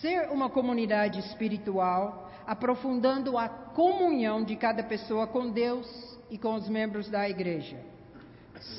Ser 0.00 0.28
uma 0.30 0.50
comunidade 0.50 1.20
espiritual, 1.20 2.28
aprofundando 2.44 3.38
a 3.38 3.48
comunhão 3.48 4.42
de 4.42 4.56
cada 4.56 4.82
pessoa 4.82 5.28
com 5.28 5.50
Deus 5.50 5.86
e 6.28 6.36
com 6.36 6.54
os 6.54 6.68
membros 6.68 7.08
da 7.08 7.28
igreja. 7.28 7.78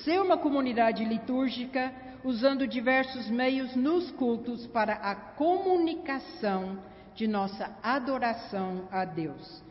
Ser 0.03 0.19
uma 0.19 0.38
comunidade 0.38 1.05
litúrgica, 1.05 1.93
usando 2.23 2.67
diversos 2.67 3.30
meios 3.30 3.75
nos 3.75 4.12
cultos 4.12 4.65
para 4.67 4.93
a 4.93 5.15
comunicação 5.15 6.77
de 7.15 7.27
nossa 7.27 7.75
adoração 7.82 8.88
a 8.91 9.03
Deus. 9.06 9.63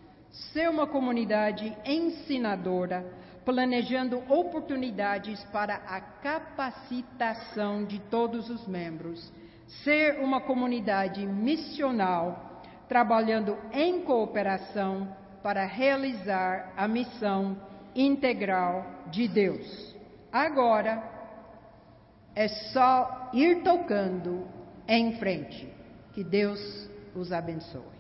Ser 0.53 0.69
uma 0.69 0.87
comunidade 0.87 1.77
ensinadora, 1.85 3.07
planejando 3.45 4.19
oportunidades 4.29 5.43
para 5.53 5.77
a 5.77 6.01
capacitação 6.01 7.85
de 7.85 8.01
todos 8.01 8.51
os 8.51 8.67
membros, 8.67 9.33
ser 9.85 10.19
uma 10.21 10.41
comunidade 10.41 11.25
missional, 11.25 12.63
trabalhando 12.89 13.57
em 13.73 14.01
cooperação 14.03 15.17
para 15.43 15.65
realizar 15.65 16.73
a 16.77 16.89
missão 16.89 17.57
integral 17.95 18.85
de 19.11 19.29
Deus. 19.29 19.95
Agora 20.33 21.16
é 22.37 22.49
só 22.49 23.31
ir 23.33 23.63
tocando 23.63 24.47
em 24.87 25.17
frente. 25.17 25.67
Que 26.13 26.23
Deus 26.23 26.89
os 27.15 27.33
abençoe. 27.33 27.96